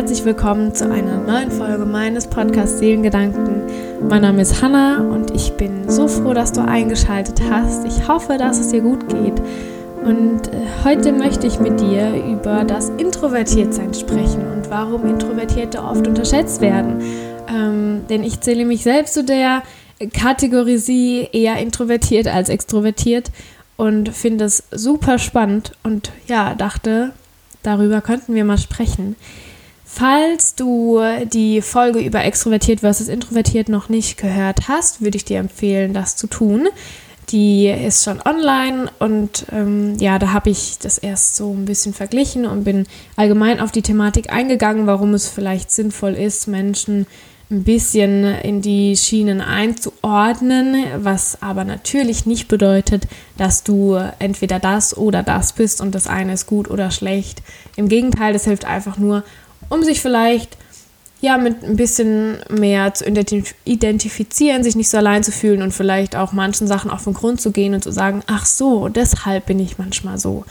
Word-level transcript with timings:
herzlich 0.00 0.24
willkommen 0.24 0.74
zu 0.74 0.90
einer 0.90 1.18
neuen 1.18 1.50
Folge 1.50 1.84
meines 1.84 2.26
Podcasts 2.26 2.78
Seelengedanken. 2.78 3.64
Mein 4.08 4.22
Name 4.22 4.40
ist 4.40 4.62
Hanna 4.62 5.02
und 5.02 5.30
ich 5.32 5.52
bin 5.58 5.90
so 5.90 6.08
froh, 6.08 6.32
dass 6.32 6.52
du 6.52 6.62
eingeschaltet 6.62 7.42
hast. 7.50 7.84
Ich 7.84 8.08
hoffe, 8.08 8.38
dass 8.38 8.58
es 8.58 8.68
dir 8.68 8.80
gut 8.80 9.06
geht. 9.10 9.34
Und 10.02 10.48
äh, 10.48 10.84
heute 10.84 11.12
möchte 11.12 11.46
ich 11.46 11.60
mit 11.60 11.80
dir 11.80 12.14
über 12.14 12.64
das 12.64 12.88
Introvertiertsein 12.96 13.92
sprechen 13.92 14.40
und 14.50 14.70
warum 14.70 15.04
Introvertierte 15.04 15.82
oft 15.82 16.08
unterschätzt 16.08 16.62
werden. 16.62 17.02
Ähm, 17.46 18.00
denn 18.08 18.24
ich 18.24 18.40
zähle 18.40 18.64
mich 18.64 18.82
selbst 18.82 19.12
zu 19.12 19.22
der 19.22 19.62
Kategorie 20.14 21.28
eher 21.30 21.58
introvertiert 21.58 22.26
als 22.26 22.48
extrovertiert 22.48 23.30
und 23.76 24.08
finde 24.08 24.46
es 24.46 24.62
super 24.70 25.18
spannend 25.18 25.72
und 25.82 26.10
ja, 26.26 26.54
dachte, 26.54 27.12
darüber 27.62 28.00
könnten 28.00 28.34
wir 28.34 28.46
mal 28.46 28.56
sprechen. 28.56 29.16
Falls 29.92 30.54
du 30.54 31.00
die 31.32 31.60
Folge 31.60 31.98
über 31.98 32.24
extrovertiert 32.24 32.80
versus 32.80 33.08
introvertiert 33.08 33.68
noch 33.68 33.88
nicht 33.88 34.16
gehört 34.16 34.68
hast, 34.68 35.02
würde 35.02 35.16
ich 35.16 35.24
dir 35.24 35.38
empfehlen, 35.40 35.92
das 35.92 36.16
zu 36.16 36.28
tun. 36.28 36.68
Die 37.30 37.68
ist 37.68 38.04
schon 38.04 38.22
online 38.24 38.90
und 39.00 39.46
ähm, 39.52 39.96
ja, 39.98 40.20
da 40.20 40.32
habe 40.32 40.48
ich 40.50 40.78
das 40.80 40.96
erst 40.96 41.34
so 41.34 41.52
ein 41.52 41.64
bisschen 41.64 41.92
verglichen 41.92 42.46
und 42.46 42.62
bin 42.64 42.86
allgemein 43.16 43.60
auf 43.60 43.72
die 43.72 43.82
Thematik 43.82 44.32
eingegangen, 44.32 44.86
warum 44.86 45.12
es 45.12 45.28
vielleicht 45.28 45.72
sinnvoll 45.72 46.14
ist, 46.14 46.46
Menschen 46.46 47.06
ein 47.50 47.64
bisschen 47.64 48.24
in 48.24 48.62
die 48.62 48.96
Schienen 48.96 49.40
einzuordnen, 49.40 50.84
was 50.98 51.42
aber 51.42 51.64
natürlich 51.64 52.26
nicht 52.26 52.46
bedeutet, 52.46 53.08
dass 53.36 53.64
du 53.64 53.96
entweder 54.20 54.60
das 54.60 54.96
oder 54.96 55.24
das 55.24 55.52
bist 55.52 55.80
und 55.80 55.96
das 55.96 56.06
eine 56.06 56.34
ist 56.34 56.46
gut 56.46 56.70
oder 56.70 56.92
schlecht. 56.92 57.42
Im 57.74 57.88
Gegenteil, 57.88 58.32
das 58.32 58.44
hilft 58.44 58.64
einfach 58.64 58.96
nur, 58.98 59.24
um 59.70 59.82
sich 59.82 60.02
vielleicht 60.02 60.58
ja 61.22 61.38
mit 61.38 61.62
ein 61.62 61.76
bisschen 61.76 62.38
mehr 62.50 62.94
zu 62.94 63.04
identifizieren, 63.64 64.62
sich 64.62 64.76
nicht 64.76 64.88
so 64.88 64.98
allein 64.98 65.22
zu 65.22 65.32
fühlen 65.32 65.62
und 65.62 65.72
vielleicht 65.72 66.16
auch 66.16 66.32
manchen 66.32 66.66
Sachen 66.66 66.90
auf 66.90 67.04
den 67.04 67.14
Grund 67.14 67.40
zu 67.40 67.52
gehen 67.52 67.74
und 67.74 67.82
zu 67.82 67.92
sagen, 67.92 68.22
ach 68.26 68.46
so, 68.46 68.88
deshalb 68.88 69.46
bin 69.46 69.58
ich 69.58 69.78
manchmal 69.78 70.18
so. 70.18 70.44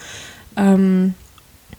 Ähm, 0.56 1.14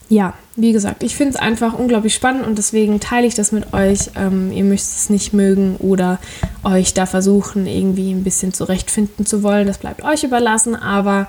ja, 0.08 0.34
wie 0.56 0.72
gesagt, 0.72 1.02
ich 1.02 1.16
finde 1.16 1.34
es 1.34 1.40
einfach 1.40 1.72
unglaublich 1.72 2.14
spannend 2.14 2.46
und 2.46 2.58
deswegen 2.58 3.00
teile 3.00 3.26
ich 3.26 3.34
das 3.34 3.50
mit 3.50 3.72
euch. 3.72 4.10
Ähm, 4.14 4.52
ihr 4.52 4.64
müsst 4.64 4.94
es 4.94 5.10
nicht 5.10 5.32
mögen 5.32 5.76
oder 5.78 6.18
euch 6.64 6.92
da 6.92 7.06
versuchen, 7.06 7.66
irgendwie 7.66 8.12
ein 8.12 8.22
bisschen 8.24 8.52
zurechtfinden 8.52 9.24
zu 9.24 9.42
wollen. 9.42 9.66
Das 9.66 9.78
bleibt 9.78 10.04
euch 10.04 10.22
überlassen, 10.22 10.76
aber 10.76 11.28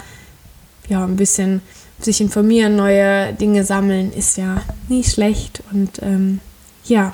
ja, 0.89 1.05
ein 1.05 1.15
bisschen 1.15 1.61
sich 2.05 2.21
informieren, 2.21 2.75
neue 2.75 3.33
Dinge 3.33 3.63
sammeln 3.63 4.11
ist 4.13 4.37
ja 4.37 4.61
nie 4.89 5.03
schlecht 5.03 5.61
und 5.71 6.01
ähm, 6.01 6.39
ja. 6.85 7.13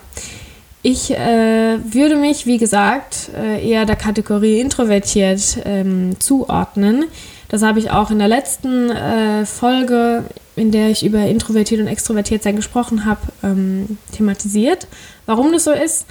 Ich 0.82 1.12
äh, 1.12 1.78
würde 1.94 2.16
mich, 2.16 2.46
wie 2.46 2.58
gesagt, 2.58 3.30
äh, 3.36 3.68
eher 3.68 3.86
der 3.86 3.98
Kategorie 3.98 4.62
introvertiert 4.62 5.60
ähm, 5.66 6.18
zuordnen. 6.20 7.04
Das 7.50 7.64
habe 7.64 7.80
ich 7.80 7.92
auch 7.92 8.12
in 8.12 8.20
der 8.20 8.30
letzten 8.30 8.90
äh, 8.90 9.46
Folge 9.46 10.24
in 10.60 10.72
der 10.72 10.90
ich 10.90 11.06
über 11.06 11.20
introvertiert 11.26 11.80
und 11.80 11.88
extrovertiert 11.88 12.44
sein 12.44 12.58
gesprochen 12.58 13.06
habe, 13.06 13.22
ähm, 13.44 13.98
thematisiert, 14.12 14.88
warum 15.26 15.52
das 15.52 15.64
so 15.64 15.72
ist. 15.72 16.06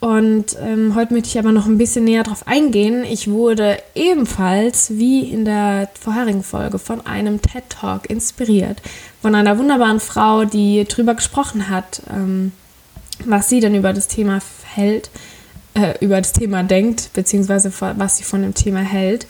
Und 0.00 0.56
ähm, 0.62 0.94
heute 0.94 1.12
möchte 1.12 1.28
ich 1.28 1.38
aber 1.38 1.50
noch 1.50 1.66
ein 1.66 1.78
bisschen 1.78 2.04
näher 2.04 2.22
darauf 2.22 2.46
eingehen. 2.46 3.04
Ich 3.04 3.28
wurde 3.28 3.78
ebenfalls, 3.96 4.90
wie 4.90 5.28
in 5.28 5.44
der 5.44 5.88
vorherigen 5.98 6.44
Folge, 6.44 6.78
von 6.78 7.04
einem 7.04 7.42
TED 7.42 7.64
Talk 7.68 8.08
inspiriert. 8.08 8.80
Von 9.20 9.34
einer 9.34 9.58
wunderbaren 9.58 9.98
Frau, 9.98 10.44
die 10.44 10.86
darüber 10.88 11.14
gesprochen 11.14 11.68
hat, 11.68 12.02
ähm, 12.10 12.52
was 13.24 13.48
sie 13.48 13.58
denn 13.58 13.74
über 13.74 13.92
das 13.92 14.06
Thema 14.06 14.38
hält, 14.64 15.10
äh, 15.74 15.94
über 16.00 16.18
das 16.18 16.32
Thema 16.32 16.62
denkt, 16.62 17.10
beziehungsweise 17.14 17.72
was 17.96 18.18
sie 18.18 18.24
von 18.24 18.42
dem 18.42 18.54
Thema 18.54 18.80
hält. 18.80 19.26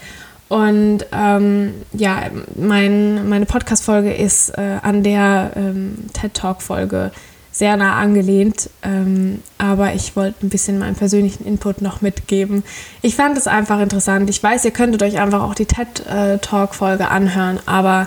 Und 0.48 1.06
ähm, 1.12 1.74
ja, 1.92 2.24
mein, 2.56 3.28
meine 3.28 3.46
Podcast-Folge 3.46 4.12
ist 4.12 4.50
äh, 4.50 4.78
an 4.82 5.02
der 5.02 5.52
ähm, 5.56 5.96
TED-Talk-Folge 6.12 7.12
sehr 7.50 7.76
nah 7.76 7.96
angelehnt, 7.96 8.70
ähm, 8.82 9.42
aber 9.56 9.94
ich 9.94 10.14
wollte 10.16 10.46
ein 10.46 10.48
bisschen 10.48 10.78
meinen 10.78 10.94
persönlichen 10.94 11.44
Input 11.44 11.82
noch 11.82 12.00
mitgeben. 12.00 12.62
Ich 13.02 13.16
fand 13.16 13.36
es 13.36 13.46
einfach 13.46 13.80
interessant. 13.80 14.30
Ich 14.30 14.42
weiß, 14.42 14.64
ihr 14.64 14.70
könntet 14.70 15.02
euch 15.02 15.18
einfach 15.18 15.42
auch 15.42 15.54
die 15.54 15.66
TED-Talk-Folge 15.66 17.08
anhören, 17.08 17.58
aber 17.66 18.06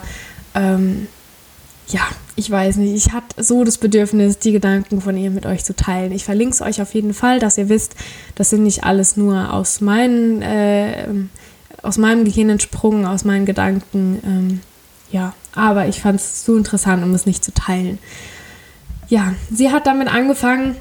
ähm, 0.56 1.08
ja, 1.88 2.02
ich 2.36 2.50
weiß 2.50 2.78
nicht. 2.78 2.96
Ich 2.96 3.14
hatte 3.14 3.44
so 3.44 3.64
das 3.64 3.78
Bedürfnis, 3.78 4.40
die 4.40 4.54
Gedanken 4.54 5.02
von 5.02 5.18
ihr 5.18 5.30
mit 5.32 5.46
euch 5.46 5.64
zu 5.64 5.76
teilen. 5.76 6.12
Ich 6.12 6.24
verlinke 6.24 6.54
es 6.54 6.62
euch 6.62 6.82
auf 6.82 6.94
jeden 6.94 7.14
Fall, 7.14 7.40
dass 7.40 7.58
ihr 7.58 7.70
wisst, 7.70 7.96
das 8.36 8.50
sind 8.50 8.64
nicht 8.64 8.84
alles 8.84 9.18
nur 9.18 9.54
aus 9.54 9.82
meinen 9.82 10.42
äh, 10.42 11.06
aus 11.82 11.98
meinem 11.98 12.26
Gehirn 12.26 12.50
entsprungen, 12.50 13.06
aus 13.06 13.26
meinen 13.26 13.46
Gedanken. 13.46 14.20
Ähm, 14.26 14.62
ja, 15.12 15.34
aber 15.54 15.88
ich 15.88 16.00
fand 16.00 16.20
es 16.20 16.46
so 16.46 16.56
interessant, 16.56 17.04
um 17.04 17.14
es 17.14 17.26
nicht 17.26 17.44
zu 17.44 17.54
teilen. 17.54 18.00
Ja, 19.12 19.36
sie 19.54 19.74
hat 19.74 19.88
damit 19.88 20.08
angefangen, 20.08 20.78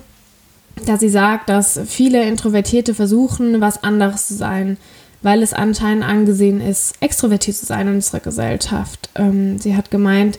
dass 0.87 1.01
sie 1.01 1.09
sagt, 1.09 1.49
dass 1.49 1.81
viele 1.85 2.23
Introvertierte 2.23 2.95
versuchen, 2.95 3.61
was 3.61 3.83
anderes 3.83 4.29
zu 4.29 4.35
sein, 4.35 4.77
weil 5.21 5.43
es 5.43 5.53
anscheinend 5.53 6.05
angesehen 6.05 6.61
ist, 6.61 6.95
extrovertiert 7.01 7.57
zu 7.57 7.67
sein 7.67 7.89
in 7.89 7.95
unserer 7.95 8.21
Gesellschaft. 8.21 9.11
Ähm, 9.17 9.59
sie 9.59 9.75
hat 9.77 9.91
gemeint, 9.91 10.39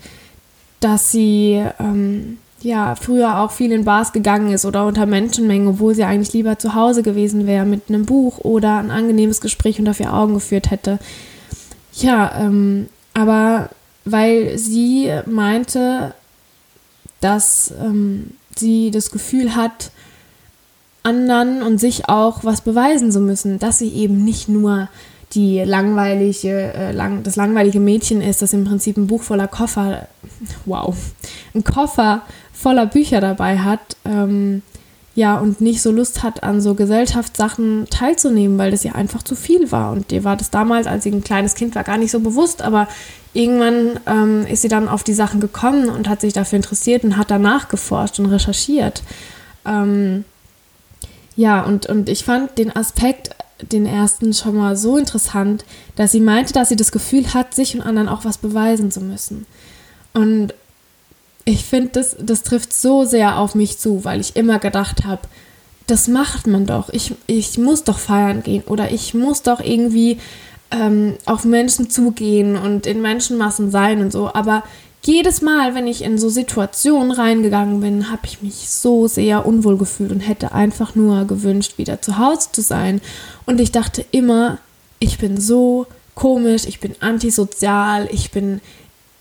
dass 0.80 1.12
sie 1.12 1.62
ähm, 1.82 2.38
ja, 2.62 2.96
früher 2.96 3.40
auch 3.40 3.52
viel 3.52 3.74
in 3.74 3.84
Bars 3.84 4.14
gegangen 4.14 4.54
ist 4.54 4.64
oder 4.64 4.86
unter 4.86 5.06
Menschenmengen, 5.06 5.68
obwohl 5.68 5.94
sie 5.94 6.06
eigentlich 6.06 6.32
lieber 6.32 6.58
zu 6.58 6.74
Hause 6.74 7.04
gewesen 7.04 7.46
wäre 7.46 7.66
mit 7.66 7.90
einem 7.90 8.06
Buch 8.06 8.38
oder 8.38 8.78
ein 8.78 8.90
angenehmes 8.90 9.42
Gespräch 9.42 9.80
unter 9.80 9.94
vier 9.94 10.14
Augen 10.14 10.36
geführt 10.36 10.72
hätte. 10.72 10.98
Ja, 11.96 12.40
ähm, 12.40 12.88
aber 13.14 13.70
weil 14.06 14.58
sie 14.58 15.12
meinte, 15.26 16.14
dass 17.22 17.74
ähm, 17.82 18.32
sie 18.56 18.92
das 18.92 19.12
Gefühl 19.12 19.56
hat, 19.56 19.92
anderen 21.04 21.64
und 21.64 21.80
sich 21.80 22.10
auch 22.10 22.44
was 22.44 22.62
beweisen 22.62 23.12
zu 23.12 23.22
müssen, 23.22 23.58
dass 23.58 23.80
sie 23.80 23.90
eben 23.90 24.24
nicht 24.24 24.50
nur 24.50 24.88
die 25.34 25.60
langweilige, 25.64 26.74
äh, 26.74 26.92
lang, 26.92 27.24
das 27.24 27.36
langweilige 27.38 27.80
Mädchen 27.80 28.22
ist, 28.22 28.42
das 28.42 28.54
im 28.54 28.66
Prinzip 28.66 28.98
ein 28.98 29.08
Buch 29.08 29.24
voller 29.24 29.48
Koffer, 29.48 30.08
wow, 30.66 30.96
ein 31.56 31.64
Koffer 31.64 32.22
voller 32.54 32.86
Bücher 32.86 33.22
dabei 33.22 33.58
hat, 33.60 33.80
ähm, 34.06 34.62
ja, 35.14 35.38
und 35.38 35.60
nicht 35.60 35.82
so 35.82 35.92
Lust 35.92 36.24
hat, 36.24 36.44
an 36.44 36.62
so 36.62 36.74
Gesellschaftssachen 36.74 37.88
teilzunehmen, 37.90 38.58
weil 38.58 38.72
das 38.72 38.84
ja 38.84 38.94
einfach 38.94 39.24
zu 39.24 39.36
viel 39.36 39.72
war. 39.72 39.92
Und 39.92 40.12
ihr 40.12 40.24
war 40.24 40.38
das 40.38 40.52
damals, 40.52 40.88
als 40.88 41.04
sie 41.04 41.12
ein 41.12 41.24
kleines 41.24 41.56
Kind 41.56 41.76
war, 41.76 41.84
gar 41.84 41.98
nicht 41.98 42.12
so 42.12 42.22
bewusst, 42.22 42.62
aber 42.62 42.88
irgendwann 43.34 44.00
ähm, 44.08 44.46
ist 44.48 44.62
sie 44.62 44.70
dann 44.70 44.88
auf 44.88 45.04
die 45.04 45.14
Sachen 45.14 45.42
gekommen 45.42 45.90
und 45.90 46.08
hat 46.08 46.22
sich 46.22 46.32
dafür 46.32 46.58
interessiert 46.58 47.04
und 47.04 47.18
hat 47.18 47.30
danach 47.30 47.68
geforscht 47.68 48.20
und 48.20 48.28
recherchiert. 48.28 49.04
Ähm, 49.66 50.24
ja, 51.36 51.62
und, 51.62 51.88
und 51.88 52.08
ich 52.08 52.24
fand 52.24 52.58
den 52.58 52.74
Aspekt, 52.74 53.36
den 53.62 53.86
ersten 53.86 54.34
schon 54.34 54.56
mal 54.56 54.78
so 54.78 54.98
interessant, 54.98 55.66
dass 55.96 56.14
sie 56.14 56.22
meinte, 56.22 56.54
dass 56.54 56.70
sie 56.70 56.76
das 56.76 56.92
Gefühl 56.92 57.34
hat, 57.34 57.54
sich 57.54 57.76
und 57.76 57.82
anderen 57.82 58.08
auch 58.08 58.24
was 58.24 58.38
beweisen 58.38 58.92
zu 58.92 59.02
müssen. 59.02 59.46
Und 60.14 60.54
ich 61.46 61.66
finde, 61.66 61.90
das, 61.94 62.16
das 62.20 62.44
trifft 62.44 62.74
so 62.74 63.06
sehr 63.06 63.38
auf 63.38 63.56
mich 63.56 63.78
zu, 63.78 64.04
weil 64.04 64.20
ich 64.20 64.36
immer 64.36 64.60
gedacht 64.60 65.06
habe, 65.06 65.22
das 65.88 66.08
macht 66.08 66.48
man 66.48 66.66
doch. 66.66 66.90
Ich, 66.90 67.14
ich 67.28 67.58
muss 67.58 67.84
doch 67.84 68.00
feiern 68.00 68.44
gehen 68.44 68.64
oder 68.68 68.92
ich 68.92 69.14
muss 69.14 69.42
doch 69.42 69.60
irgendwie 69.60 70.20
ähm, 70.72 71.16
auf 71.26 71.44
Menschen 71.44 71.90
zugehen 71.90 72.56
und 72.56 72.86
in 72.86 73.02
Menschenmassen 73.02 73.72
sein 73.72 74.02
und 74.02 74.12
so. 74.12 74.34
Aber 74.34 74.64
jedes 75.04 75.42
Mal, 75.42 75.74
wenn 75.74 75.88
ich 75.88 76.04
in 76.04 76.18
so 76.18 76.30
Situationen 76.30 77.12
reingegangen 77.12 77.82
bin, 77.82 78.12
habe 78.12 78.22
ich 78.26 78.42
mich 78.42 78.70
so 78.70 79.08
sehr 79.08 79.46
unwohl 79.46 79.78
gefühlt 79.78 80.12
und 80.12 80.20
hätte 80.20 80.54
einfach 80.54 80.96
nur 80.96 81.26
gewünscht, 81.26 81.78
wieder 81.78 82.02
zu 82.02 82.18
Hause 82.20 82.50
zu 82.52 82.62
sein. 82.62 83.02
Und 83.46 83.60
ich 83.60 83.72
dachte 83.72 84.06
immer, 84.12 84.60
ich 85.00 85.18
bin 85.18 85.42
so 85.42 85.88
komisch, 86.14 86.66
ich 86.68 86.80
bin 86.80 86.96
antisozial, 87.00 88.08
ich 88.12 88.32
bin 88.32 88.62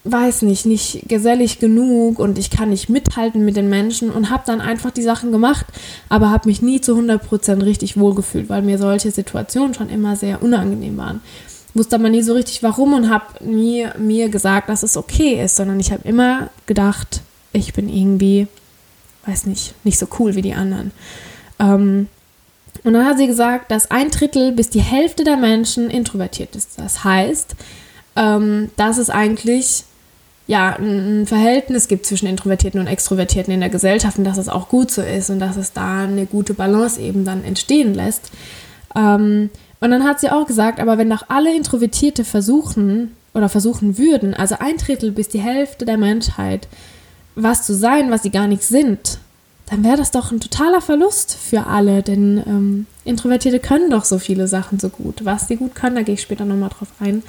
weiß 0.05 0.43
nicht, 0.43 0.65
nicht 0.65 1.09
gesellig 1.09 1.59
genug 1.59 2.19
und 2.19 2.39
ich 2.39 2.51
kann 2.51 2.71
nicht 2.71 2.89
mithalten 2.89 3.45
mit 3.45 3.57
den 3.57 3.69
Menschen 3.69 4.11
und 4.11 4.31
habe 4.31 4.45
dann 4.47 4.61
einfach 4.61 4.91
die 4.91 5.03
Sachen 5.03 5.31
gemacht, 5.31 5.67
aber 6.09 6.31
habe 6.31 6.49
mich 6.49 6.63
nie 6.63 6.81
zu 6.81 6.97
100% 6.97 7.65
richtig 7.65 7.99
wohlgefühlt, 7.99 8.49
weil 8.49 8.63
mir 8.63 8.79
solche 8.79 9.11
Situationen 9.11 9.75
schon 9.75 9.91
immer 9.91 10.17
sehr 10.17 10.43
unangenehm 10.43 10.97
waren. 10.97 11.21
Wusste 11.75 11.97
aber 11.97 12.09
nie 12.09 12.23
so 12.23 12.33
richtig 12.33 12.63
warum 12.63 12.95
und 12.95 13.11
habe 13.11 13.45
nie 13.45 13.87
mir 13.99 14.29
gesagt, 14.31 14.71
dass 14.71 14.83
es 14.83 14.97
okay 14.97 15.43
ist, 15.43 15.57
sondern 15.57 15.79
ich 15.79 15.93
habe 15.93 16.09
immer 16.09 16.49
gedacht, 16.67 17.21
ich 17.53 17.75
bin 17.75 17.89
irgendwie, 17.89 18.49
weiß 19.27 19.47
nicht, 19.47 19.75
nicht 19.85 19.99
so 19.99 20.09
cool 20.19 20.35
wie 20.35 20.43
die 20.43 20.55
anderen. 20.55 20.93
Ähm, 21.59 22.09
und 22.83 22.95
dann 22.95 23.05
hat 23.05 23.19
sie 23.19 23.27
gesagt, 23.27 23.71
dass 23.71 23.91
ein 23.91 24.11
Drittel 24.11 24.53
bis 24.53 24.71
die 24.71 24.81
Hälfte 24.81 25.25
der 25.25 25.37
Menschen 25.37 25.91
introvertiert 25.91 26.57
ist. 26.57 26.79
Das 26.79 27.05
heißt, 27.05 27.55
ähm, 28.17 28.71
dass 28.77 28.97
es 28.97 29.11
eigentlich 29.11 29.85
ja, 30.47 30.77
ein 30.77 31.27
Verhältnis 31.27 31.87
gibt 31.87 32.07
zwischen 32.07 32.27
Introvertierten 32.27 32.81
und 32.81 32.87
Extrovertierten 32.87 33.55
in 33.55 33.61
der 33.61 33.69
Gesellschaft 33.69 34.19
und 34.19 34.25
dass 34.25 34.39
es 34.39 34.49
auch 34.49 34.69
gut 34.69 34.91
so 34.91 35.03
ist 35.03 35.31
und 35.31 35.39
dass 35.39 35.57
es 35.57 35.73
da 35.73 36.03
eine 36.03 36.27
gute 36.27 36.55
Balance 36.55 37.01
eben 37.01 37.25
dann 37.25 37.45
entstehen 37.45 37.95
lässt. 37.95 38.33
Ähm, 38.97 39.51
und 39.81 39.91
dann 39.91 40.05
hat 40.05 40.21
sie 40.21 40.31
auch 40.31 40.47
gesagt, 40.47 40.81
aber 40.81 40.99
wenn 40.99 41.09
doch 41.09 41.25
alle 41.29 41.55
Introvertierte 41.55 42.25
versuchen 42.25 43.17
oder 43.33 43.49
versuchen 43.49 43.97
würden, 43.97 44.35
also 44.35 44.57
ein 44.59 44.77
Drittel 44.77 45.13
bis 45.13 45.29
die 45.29 45.41
Hälfte 45.41 45.85
der 45.85 45.97
Menschheit, 45.97 46.69
was 47.35 47.65
zu 47.65 47.75
sein, 47.75 48.11
was 48.11 48.23
sie 48.23 48.31
gar 48.31 48.47
nicht 48.47 48.65
sind, 48.65 49.19
dann 49.71 49.85
wäre 49.85 49.97
das 49.97 50.11
doch 50.11 50.33
ein 50.33 50.41
totaler 50.41 50.81
Verlust 50.81 51.37
für 51.37 51.67
alle, 51.67 52.03
denn 52.03 52.43
ähm, 52.45 52.87
Introvertierte 53.05 53.61
können 53.61 53.89
doch 53.89 54.05
so 54.05 54.19
viele 54.19 54.49
Sachen 54.49 54.81
so 54.81 54.89
gut. 54.89 55.25
Was 55.25 55.47
sie 55.47 55.57
gut 55.57 55.77
können, 55.77 55.95
da 55.95 56.03
gehe 56.03 56.15
ich 56.15 56.23
später 56.23 56.45
nochmal 56.45 56.71
drauf 56.71 56.89
ein. 56.99 57.23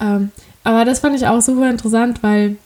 Ähm, 0.00 0.30
aber 0.66 0.84
das 0.84 0.98
fand 0.98 1.14
ich 1.14 1.28
auch 1.28 1.40
super 1.40 1.70
interessant, 1.70 2.24
weil 2.24 2.56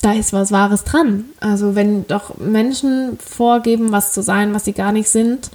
da 0.00 0.12
ist 0.12 0.32
was 0.32 0.50
Wahres 0.50 0.84
dran. 0.84 1.26
Also 1.40 1.74
wenn 1.74 2.06
doch 2.06 2.38
Menschen 2.38 3.18
vorgeben, 3.18 3.92
was 3.92 4.14
zu 4.14 4.22
sein, 4.22 4.54
was 4.54 4.64
sie 4.64 4.72
gar 4.72 4.92
nicht 4.92 5.10
sind, 5.10 5.50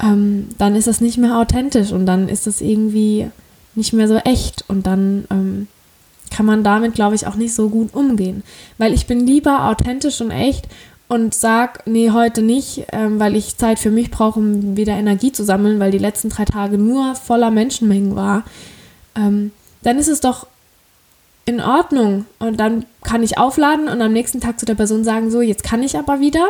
ähm, 0.00 0.50
dann 0.56 0.76
ist 0.76 0.86
das 0.86 1.00
nicht 1.00 1.18
mehr 1.18 1.36
authentisch 1.36 1.90
und 1.90 2.06
dann 2.06 2.28
ist 2.28 2.46
das 2.46 2.60
irgendwie 2.60 3.28
nicht 3.74 3.92
mehr 3.92 4.06
so 4.06 4.18
echt 4.18 4.64
und 4.68 4.86
dann 4.86 5.24
ähm, 5.30 5.66
kann 6.30 6.46
man 6.46 6.62
damit, 6.62 6.94
glaube 6.94 7.16
ich, 7.16 7.26
auch 7.26 7.34
nicht 7.34 7.54
so 7.54 7.70
gut 7.70 7.92
umgehen. 7.92 8.44
Weil 8.78 8.94
ich 8.94 9.08
bin 9.08 9.26
lieber 9.26 9.68
authentisch 9.68 10.20
und 10.20 10.30
echt 10.30 10.68
und 11.08 11.34
sag, 11.34 11.88
nee, 11.88 12.12
heute 12.12 12.40
nicht, 12.40 12.86
ähm, 12.92 13.18
weil 13.18 13.34
ich 13.34 13.56
Zeit 13.56 13.80
für 13.80 13.90
mich 13.90 14.12
brauche, 14.12 14.38
um 14.38 14.76
wieder 14.76 14.92
Energie 14.92 15.32
zu 15.32 15.42
sammeln, 15.44 15.80
weil 15.80 15.90
die 15.90 15.98
letzten 15.98 16.28
drei 16.28 16.44
Tage 16.44 16.78
nur 16.78 17.16
voller 17.16 17.50
Menschenmengen 17.50 18.14
war, 18.14 18.44
ähm, 19.16 19.50
dann 19.82 19.98
ist 19.98 20.08
es 20.08 20.20
doch 20.20 20.46
in 21.46 21.60
Ordnung. 21.60 22.26
Und 22.38 22.60
dann 22.60 22.84
kann 23.02 23.22
ich 23.22 23.38
aufladen 23.38 23.88
und 23.88 24.02
am 24.02 24.12
nächsten 24.12 24.40
Tag 24.40 24.60
zu 24.60 24.66
der 24.66 24.74
Person 24.74 25.04
sagen, 25.04 25.30
so, 25.30 25.40
jetzt 25.40 25.64
kann 25.64 25.82
ich 25.82 25.96
aber 25.96 26.20
wieder, 26.20 26.46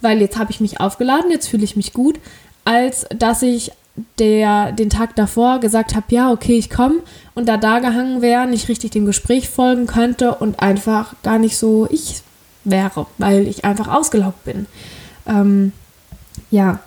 weil 0.00 0.20
jetzt 0.20 0.38
habe 0.38 0.50
ich 0.50 0.60
mich 0.60 0.80
aufgeladen, 0.80 1.30
jetzt 1.30 1.48
fühle 1.48 1.64
ich 1.64 1.76
mich 1.76 1.92
gut, 1.92 2.18
als 2.64 3.06
dass 3.16 3.42
ich 3.42 3.72
der 4.18 4.72
den 4.72 4.88
Tag 4.88 5.14
davor 5.16 5.60
gesagt 5.60 5.94
habe, 5.94 6.06
ja, 6.08 6.32
okay, 6.32 6.56
ich 6.56 6.70
komme 6.70 7.00
und 7.34 7.46
da 7.46 7.58
da 7.58 7.78
gehangen 7.78 8.22
wäre, 8.22 8.46
nicht 8.46 8.68
richtig 8.68 8.92
dem 8.92 9.04
Gespräch 9.04 9.50
folgen 9.50 9.86
könnte 9.86 10.34
und 10.34 10.60
einfach 10.60 11.14
gar 11.22 11.38
nicht 11.38 11.58
so 11.58 11.86
ich 11.90 12.22
wäre, 12.64 13.06
weil 13.18 13.46
ich 13.46 13.66
einfach 13.66 13.88
ausgelaugt 13.88 14.44
bin. 14.44 14.66
Ähm, 15.26 15.72
ja, 16.50 16.80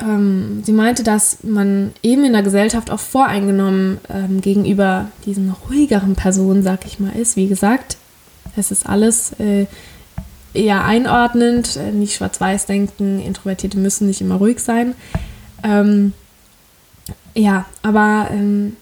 ähm, 0.00 0.62
sie 0.64 0.72
meinte, 0.72 1.02
dass 1.02 1.42
man 1.42 1.92
eben 2.02 2.24
in 2.24 2.32
der 2.32 2.42
Gesellschaft 2.42 2.90
auch 2.90 3.00
voreingenommen 3.00 3.98
ähm, 4.08 4.40
gegenüber 4.40 5.10
diesen 5.26 5.54
ruhigeren 5.68 6.14
Personen, 6.14 6.62
sag 6.62 6.86
ich 6.86 7.00
mal, 7.00 7.14
ist. 7.14 7.36
Wie 7.36 7.48
gesagt, 7.48 7.96
es 8.56 8.70
ist 8.70 8.86
alles 8.86 9.32
äh, 9.38 9.66
eher 10.54 10.84
einordnend, 10.84 11.76
äh, 11.76 11.92
nicht 11.92 12.14
schwarz-weiß 12.14 12.66
denken, 12.66 13.20
Introvertierte 13.20 13.78
müssen 13.78 14.06
nicht 14.06 14.20
immer 14.20 14.36
ruhig 14.36 14.60
sein. 14.60 14.94
Ähm, 15.62 16.12
ja, 17.34 17.66
aber 17.82 18.28
ähm, 18.32 18.76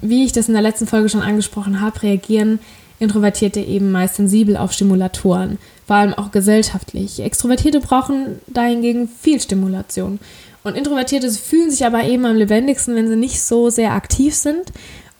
wie 0.00 0.24
ich 0.24 0.32
das 0.32 0.48
in 0.48 0.54
der 0.54 0.62
letzten 0.62 0.86
Folge 0.86 1.08
schon 1.08 1.22
angesprochen 1.22 1.80
habe, 1.80 2.02
reagieren 2.02 2.58
Introvertierte 2.98 3.60
eben 3.60 3.92
meist 3.92 4.16
sensibel 4.16 4.56
auf 4.56 4.72
Stimulatoren, 4.72 5.58
vor 5.86 5.96
allem 5.96 6.14
auch 6.14 6.30
gesellschaftlich. 6.30 7.20
Extrovertierte 7.20 7.80
brauchen 7.80 8.40
dahingegen 8.46 9.08
viel 9.08 9.40
Stimulation. 9.40 10.18
Und 10.64 10.76
Introvertierte 10.76 11.30
fühlen 11.30 11.70
sich 11.70 11.86
aber 11.86 12.04
eben 12.04 12.26
am 12.26 12.36
lebendigsten, 12.36 12.94
wenn 12.94 13.08
sie 13.08 13.16
nicht 13.16 13.42
so 13.42 13.70
sehr 13.70 13.92
aktiv 13.92 14.34
sind 14.34 14.72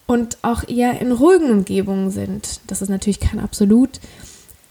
und 0.06 0.38
auch 0.42 0.66
eher 0.68 1.00
in 1.00 1.12
ruhigen 1.12 1.50
Umgebungen 1.50 2.10
sind. 2.10 2.60
Das 2.66 2.82
ist 2.82 2.88
natürlich 2.88 3.20
kein 3.20 3.38
Absolut. 3.38 4.00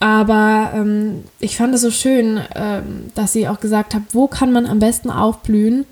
Aber 0.00 0.72
ähm, 0.74 1.24
ich 1.40 1.56
fand 1.56 1.74
es 1.74 1.80
so 1.80 1.90
schön, 1.90 2.40
ähm, 2.54 3.10
dass 3.14 3.32
sie 3.32 3.48
auch 3.48 3.58
gesagt 3.58 3.94
hat, 3.94 4.02
wo 4.12 4.28
kann 4.28 4.52
man 4.52 4.66
am 4.66 4.78
besten 4.78 5.10
aufblühen 5.10 5.86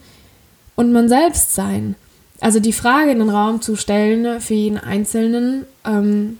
und 0.76 0.92
man 0.92 1.08
selbst 1.08 1.54
sein. 1.54 1.96
Also 2.40 2.60
die 2.60 2.72
Frage 2.72 3.10
in 3.10 3.18
den 3.18 3.30
Raum 3.30 3.62
zu 3.62 3.76
stellen 3.76 4.40
für 4.40 4.54
jeden 4.54 4.78
Einzelnen, 4.78 5.64
ähm, 5.84 6.38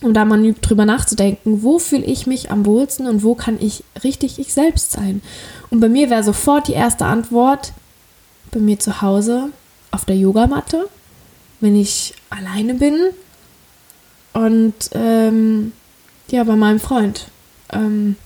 um 0.00 0.12
da 0.12 0.24
mal 0.24 0.54
drüber 0.60 0.84
nachzudenken, 0.84 1.62
wo 1.62 1.78
fühle 1.78 2.04
ich 2.04 2.26
mich 2.26 2.50
am 2.50 2.66
wohlsten 2.66 3.06
und 3.06 3.22
wo 3.22 3.34
kann 3.34 3.58
ich 3.60 3.84
richtig 4.02 4.38
ich 4.38 4.52
selbst 4.52 4.92
sein. 4.92 5.22
Und 5.70 5.80
bei 5.80 5.88
mir 5.88 6.10
wäre 6.10 6.22
sofort 6.22 6.68
die 6.68 6.72
erste 6.72 7.06
Antwort, 7.06 7.72
bei 8.50 8.60
mir 8.60 8.78
zu 8.78 9.00
Hause 9.00 9.50
auf 9.90 10.04
der 10.04 10.16
Yogamatte, 10.16 10.88
wenn 11.60 11.76
ich 11.76 12.14
alleine 12.30 12.74
bin 12.74 12.94
und 14.32 14.74
ähm, 14.92 15.72
ja, 16.28 16.44
bei 16.44 16.56
meinem 16.56 16.80
Freund. 16.80 17.28
Ähm, 17.72 18.16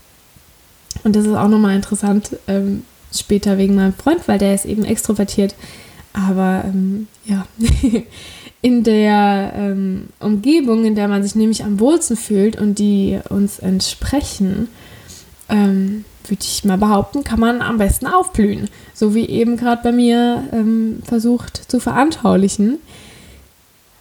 und 1.03 1.15
das 1.15 1.25
ist 1.25 1.35
auch 1.35 1.47
nochmal 1.47 1.75
interessant 1.75 2.37
ähm, 2.47 2.83
später 3.15 3.57
wegen 3.57 3.75
meinem 3.75 3.93
Freund, 3.93 4.27
weil 4.27 4.37
der 4.37 4.53
ist 4.53 4.65
eben 4.65 4.83
extrovertiert. 4.83 5.55
Aber 6.13 6.63
ähm, 6.65 7.07
ja, 7.25 7.45
in 8.61 8.83
der 8.83 9.53
ähm, 9.55 10.07
Umgebung, 10.19 10.85
in 10.85 10.95
der 10.95 11.07
man 11.07 11.23
sich 11.23 11.35
nämlich 11.35 11.63
am 11.63 11.79
wohlsten 11.79 12.17
fühlt 12.17 12.59
und 12.59 12.77
die 12.79 13.19
uns 13.29 13.59
entsprechen, 13.59 14.67
ähm, 15.47 16.03
würde 16.25 16.43
ich 16.43 16.63
mal 16.65 16.77
behaupten, 16.77 17.23
kann 17.23 17.39
man 17.39 17.61
am 17.61 17.77
besten 17.77 18.05
aufblühen. 18.05 18.69
So 18.93 19.15
wie 19.15 19.27
eben 19.27 19.57
gerade 19.57 19.81
bei 19.81 19.91
mir 19.91 20.43
ähm, 20.51 21.01
versucht 21.03 21.71
zu 21.71 21.79
veranschaulichen. 21.79 22.79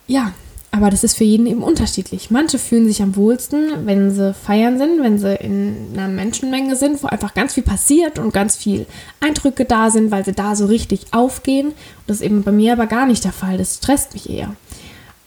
Ja, 0.06 0.32
aber 0.78 0.90
das 0.90 1.02
ist 1.02 1.16
für 1.16 1.24
jeden 1.24 1.46
eben 1.46 1.64
unterschiedlich. 1.64 2.30
Manche 2.30 2.56
fühlen 2.56 2.86
sich 2.86 3.02
am 3.02 3.16
wohlsten, 3.16 3.84
wenn 3.84 4.12
sie 4.12 4.32
feiern 4.32 4.78
sind, 4.78 5.02
wenn 5.02 5.18
sie 5.18 5.34
in 5.34 5.76
einer 5.92 6.06
Menschenmenge 6.06 6.76
sind, 6.76 7.02
wo 7.02 7.08
einfach 7.08 7.34
ganz 7.34 7.54
viel 7.54 7.64
passiert 7.64 8.20
und 8.20 8.32
ganz 8.32 8.54
viel 8.54 8.86
Eindrücke 9.18 9.64
da 9.64 9.90
sind, 9.90 10.12
weil 10.12 10.24
sie 10.24 10.32
da 10.32 10.54
so 10.54 10.66
richtig 10.66 11.06
aufgehen. 11.10 11.72
das 12.06 12.18
ist 12.18 12.22
eben 12.22 12.44
bei 12.44 12.52
mir 12.52 12.74
aber 12.74 12.86
gar 12.86 13.06
nicht 13.06 13.24
der 13.24 13.32
Fall. 13.32 13.58
Das 13.58 13.76
stresst 13.76 14.14
mich 14.14 14.30
eher. 14.30 14.54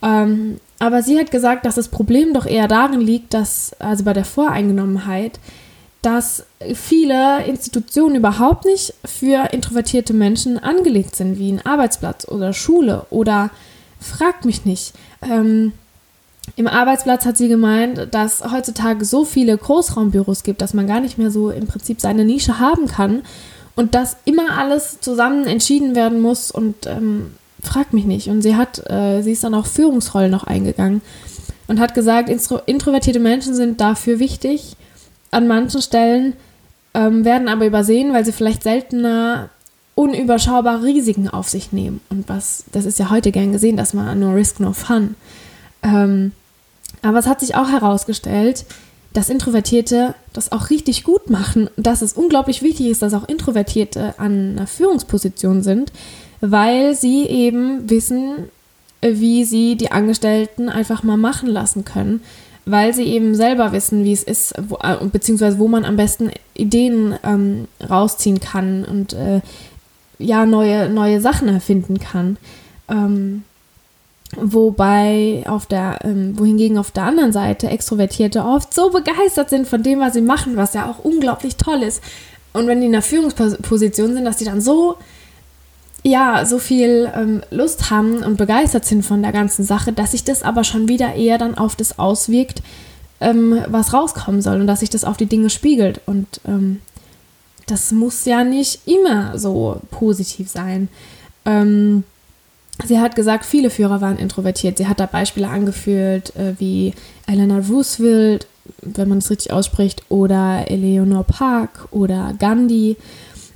Ähm, 0.02 0.56
aber 0.78 1.02
sie 1.02 1.18
hat 1.18 1.30
gesagt, 1.30 1.66
dass 1.66 1.74
das 1.74 1.88
Problem 1.88 2.32
doch 2.32 2.46
eher 2.46 2.66
darin 2.66 3.02
liegt, 3.02 3.34
dass, 3.34 3.72
also 3.78 4.04
bei 4.04 4.14
der 4.14 4.24
Voreingenommenheit, 4.24 5.38
dass 6.00 6.46
viele 6.74 7.44
Institutionen 7.44 8.16
überhaupt 8.16 8.64
nicht 8.64 8.94
für 9.04 9.52
introvertierte 9.52 10.14
Menschen 10.14 10.58
angelegt 10.58 11.14
sind, 11.14 11.38
wie 11.38 11.52
ein 11.52 11.64
Arbeitsplatz 11.64 12.26
oder 12.26 12.54
Schule 12.54 13.06
oder 13.10 13.50
fragt 14.00 14.44
mich 14.44 14.64
nicht. 14.64 14.94
Ähm, 15.22 15.72
Im 16.56 16.66
Arbeitsplatz 16.66 17.24
hat 17.24 17.36
sie 17.36 17.48
gemeint, 17.48 18.08
dass 18.10 18.42
heutzutage 18.52 19.04
so 19.04 19.24
viele 19.24 19.56
Großraumbüros 19.56 20.42
gibt, 20.42 20.60
dass 20.60 20.74
man 20.74 20.86
gar 20.86 21.00
nicht 21.00 21.18
mehr 21.18 21.30
so 21.30 21.50
im 21.50 21.66
Prinzip 21.66 22.00
seine 22.00 22.24
Nische 22.24 22.58
haben 22.58 22.88
kann 22.88 23.22
und 23.74 23.94
dass 23.94 24.16
immer 24.24 24.58
alles 24.58 25.00
zusammen 25.00 25.46
entschieden 25.46 25.94
werden 25.94 26.20
muss 26.20 26.50
und 26.50 26.86
ähm, 26.86 27.32
fragt 27.62 27.92
mich 27.92 28.04
nicht. 28.04 28.28
Und 28.28 28.42
sie 28.42 28.56
hat, 28.56 28.90
äh, 28.90 29.22
sie 29.22 29.32
ist 29.32 29.44
dann 29.44 29.54
auch 29.54 29.66
Führungsrollen 29.66 30.30
noch 30.30 30.44
eingegangen 30.44 31.00
und 31.68 31.80
hat 31.80 31.94
gesagt, 31.94 32.28
introvertierte 32.66 33.20
Menschen 33.20 33.54
sind 33.54 33.80
dafür 33.80 34.18
wichtig, 34.18 34.76
an 35.30 35.46
manchen 35.46 35.80
Stellen 35.80 36.34
ähm, 36.94 37.24
werden 37.24 37.48
aber 37.48 37.66
übersehen, 37.66 38.12
weil 38.12 38.24
sie 38.24 38.32
vielleicht 38.32 38.62
seltener 38.62 39.48
unüberschaubare 40.02 40.82
Risiken 40.82 41.28
auf 41.28 41.48
sich 41.48 41.72
nehmen. 41.72 42.00
Und 42.10 42.28
was, 42.28 42.64
das 42.72 42.84
ist 42.84 42.98
ja 42.98 43.10
heute 43.10 43.30
gern 43.30 43.52
gesehen, 43.52 43.76
dass 43.76 43.94
man 43.94 44.18
no 44.18 44.32
risk, 44.32 44.58
no 44.60 44.72
fun. 44.72 45.14
Ähm, 45.82 46.32
aber 47.02 47.18
es 47.18 47.26
hat 47.26 47.40
sich 47.40 47.54
auch 47.54 47.68
herausgestellt, 47.68 48.64
dass 49.12 49.28
Introvertierte 49.28 50.14
das 50.32 50.52
auch 50.52 50.70
richtig 50.70 51.04
gut 51.04 51.30
machen 51.30 51.68
und 51.76 51.86
dass 51.86 52.02
es 52.02 52.14
unglaublich 52.14 52.62
wichtig 52.62 52.86
ist, 52.86 53.02
dass 53.02 53.14
auch 53.14 53.28
Introvertierte 53.28 54.14
an 54.18 54.56
einer 54.56 54.66
Führungsposition 54.66 55.62
sind, 55.62 55.92
weil 56.40 56.94
sie 56.94 57.26
eben 57.26 57.88
wissen, 57.90 58.48
wie 59.02 59.44
sie 59.44 59.76
die 59.76 59.92
Angestellten 59.92 60.68
einfach 60.68 61.02
mal 61.02 61.16
machen 61.16 61.48
lassen 61.48 61.84
können 61.84 62.22
weil 62.64 62.94
sie 62.94 63.04
eben 63.04 63.34
selber 63.34 63.72
wissen, 63.72 64.04
wie 64.04 64.12
es 64.12 64.22
ist, 64.22 64.54
wo, 64.68 64.76
äh, 64.76 64.96
beziehungsweise 65.10 65.58
wo 65.58 65.68
man 65.68 65.84
am 65.84 65.96
besten 65.96 66.30
Ideen 66.54 67.14
ähm, 67.24 67.66
rausziehen 67.88 68.40
kann 68.40 68.84
und 68.84 69.12
äh, 69.14 69.40
ja, 70.22 70.46
neue, 70.46 70.88
neue 70.88 71.20
Sachen 71.20 71.48
erfinden 71.48 71.98
kann. 71.98 72.36
Ähm, 72.88 73.44
wobei 74.36 75.44
auf 75.46 75.66
der, 75.66 75.98
ähm, 76.04 76.38
wohingegen 76.38 76.78
auf 76.78 76.90
der 76.90 77.04
anderen 77.04 77.32
Seite 77.32 77.68
Extrovertierte 77.68 78.44
oft 78.44 78.72
so 78.72 78.90
begeistert 78.90 79.50
sind 79.50 79.66
von 79.66 79.82
dem, 79.82 80.00
was 80.00 80.14
sie 80.14 80.22
machen, 80.22 80.56
was 80.56 80.74
ja 80.74 80.90
auch 80.90 81.04
unglaublich 81.04 81.56
toll 81.56 81.82
ist. 81.82 82.02
Und 82.52 82.66
wenn 82.66 82.80
die 82.80 82.86
in 82.86 82.92
der 82.92 83.02
Führungsposition 83.02 84.14
sind, 84.14 84.24
dass 84.24 84.36
die 84.36 84.44
dann 84.44 84.60
so 84.60 84.96
ja, 86.02 86.44
so 86.44 86.58
viel 86.58 87.10
ähm, 87.14 87.42
Lust 87.50 87.90
haben 87.90 88.24
und 88.24 88.36
begeistert 88.36 88.84
sind 88.84 89.04
von 89.04 89.22
der 89.22 89.32
ganzen 89.32 89.64
Sache, 89.64 89.92
dass 89.92 90.10
sich 90.10 90.24
das 90.24 90.42
aber 90.42 90.64
schon 90.64 90.88
wieder 90.88 91.14
eher 91.14 91.38
dann 91.38 91.56
auf 91.56 91.76
das 91.76 91.98
auswirkt, 91.98 92.62
ähm, 93.20 93.62
was 93.68 93.92
rauskommen 93.92 94.42
soll 94.42 94.60
und 94.60 94.66
dass 94.66 94.80
sich 94.80 94.90
das 94.90 95.04
auf 95.04 95.16
die 95.16 95.26
Dinge 95.26 95.48
spiegelt. 95.48 96.00
Und 96.06 96.40
ähm, 96.46 96.80
das 97.66 97.92
muss 97.92 98.24
ja 98.24 98.44
nicht 98.44 98.86
immer 98.86 99.38
so 99.38 99.80
positiv 99.90 100.48
sein. 100.48 100.88
Ähm, 101.44 102.04
sie 102.86 102.98
hat 102.98 103.16
gesagt, 103.16 103.44
viele 103.44 103.70
Führer 103.70 104.00
waren 104.00 104.18
introvertiert. 104.18 104.78
Sie 104.78 104.86
hat 104.86 105.00
da 105.00 105.06
Beispiele 105.06 105.48
angeführt, 105.48 106.34
äh, 106.36 106.54
wie 106.58 106.94
Eleanor 107.26 107.62
Roosevelt, 107.68 108.46
wenn 108.80 109.08
man 109.08 109.18
es 109.18 109.30
richtig 109.30 109.52
ausspricht, 109.52 110.02
oder 110.08 110.64
Eleanor 110.68 111.24
Park 111.24 111.88
oder 111.90 112.34
Gandhi. 112.38 112.96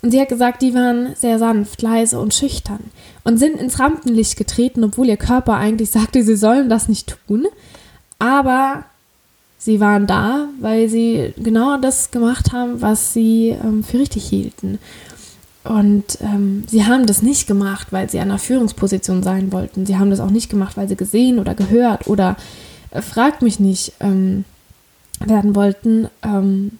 Und 0.03 0.11
sie 0.11 0.21
hat 0.21 0.29
gesagt, 0.29 0.63
die 0.63 0.75
waren 0.75 1.15
sehr 1.17 1.39
sanft, 1.39 1.83
leise 1.83 2.21
und 2.21 2.35
schüchtern 2.35 2.91
und 3.25 3.39
sind 3.39 3.59
ins 3.59 3.81
Rampenlicht 3.81 4.37
getreten, 4.37 4.85
obwohl 4.85 5.09
ihr 5.09 5.17
Körper 5.17 5.55
eigentlich 5.55 5.91
sagte, 5.91 6.23
sie 6.23 6.37
sollen 6.37 6.69
das 6.69 6.89
nicht 6.89 7.17
tun. 7.27 7.47
Aber 8.19 8.85
sie 9.59 9.81
waren 9.81 10.07
da, 10.07 10.49
weil 10.61 10.89
sie 10.89 11.33
genau 11.37 11.79
das 11.79 12.11
gemacht 12.11 12.53
haben, 12.53 12.81
was 12.81 13.13
sie 13.13 13.49
ähm, 13.51 13.83
für 13.83 13.99
richtig 13.99 14.29
hielten. 14.29 14.79
Und 15.65 16.19
ähm, 16.21 16.65
sie 16.69 16.87
haben 16.87 17.07
das 17.07 17.23
nicht 17.23 17.47
gemacht, 17.47 17.89
weil 17.91 18.09
sie 18.09 18.21
an 18.21 18.31
einer 18.31 18.39
Führungsposition 18.39 19.23
sein 19.23 19.53
wollten. 19.53 19.85
Sie 19.85 19.97
haben 19.97 20.11
das 20.11 20.21
auch 20.21 20.31
nicht 20.31 20.49
gemacht, 20.49 20.77
weil 20.77 20.89
sie 20.89 20.97
gesehen 20.97 21.39
oder 21.39 21.55
gehört 21.55 22.07
oder 22.07 22.37
äh, 22.91 23.03
fragt 23.03 23.43
mich 23.43 23.59
nicht 23.59 23.93
ähm, 24.01 24.45
werden 25.19 25.55
wollten. 25.57 26.09
Ähm, 26.23 26.79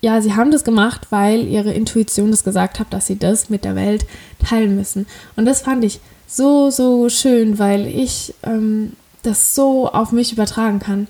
ja, 0.00 0.20
sie 0.20 0.34
haben 0.34 0.50
das 0.50 0.64
gemacht, 0.64 1.08
weil 1.10 1.46
ihre 1.46 1.72
Intuition 1.72 2.30
das 2.30 2.44
gesagt 2.44 2.80
hat, 2.80 2.92
dass 2.92 3.06
sie 3.06 3.18
das 3.18 3.50
mit 3.50 3.64
der 3.64 3.76
Welt 3.76 4.04
teilen 4.44 4.76
müssen. 4.76 5.06
Und 5.36 5.46
das 5.46 5.62
fand 5.62 5.84
ich 5.84 6.00
so, 6.26 6.70
so 6.70 7.08
schön, 7.08 7.58
weil 7.58 7.86
ich 7.86 8.34
ähm, 8.42 8.92
das 9.22 9.54
so 9.54 9.88
auf 9.88 10.12
mich 10.12 10.32
übertragen 10.32 10.80
kann. 10.80 11.06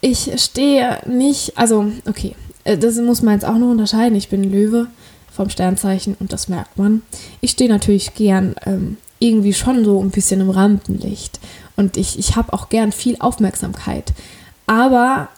Ich 0.00 0.30
stehe 0.40 0.98
nicht, 1.06 1.56
also, 1.56 1.92
okay, 2.06 2.34
äh, 2.64 2.78
das 2.78 2.96
muss 2.96 3.22
man 3.22 3.34
jetzt 3.34 3.44
auch 3.44 3.58
noch 3.58 3.70
unterscheiden. 3.70 4.16
Ich 4.16 4.28
bin 4.28 4.50
Löwe 4.50 4.88
vom 5.30 5.50
Sternzeichen 5.50 6.16
und 6.18 6.32
das 6.32 6.48
merkt 6.48 6.78
man. 6.78 7.02
Ich 7.40 7.52
stehe 7.52 7.70
natürlich 7.70 8.14
gern 8.14 8.54
ähm, 8.66 8.96
irgendwie 9.18 9.52
schon 9.52 9.84
so 9.84 10.02
ein 10.02 10.10
bisschen 10.10 10.40
im 10.40 10.50
Rampenlicht 10.50 11.38
und 11.76 11.96
ich, 11.96 12.18
ich 12.18 12.36
habe 12.36 12.52
auch 12.52 12.68
gern 12.68 12.92
viel 12.92 13.16
Aufmerksamkeit, 13.20 14.12
aber 14.66 15.28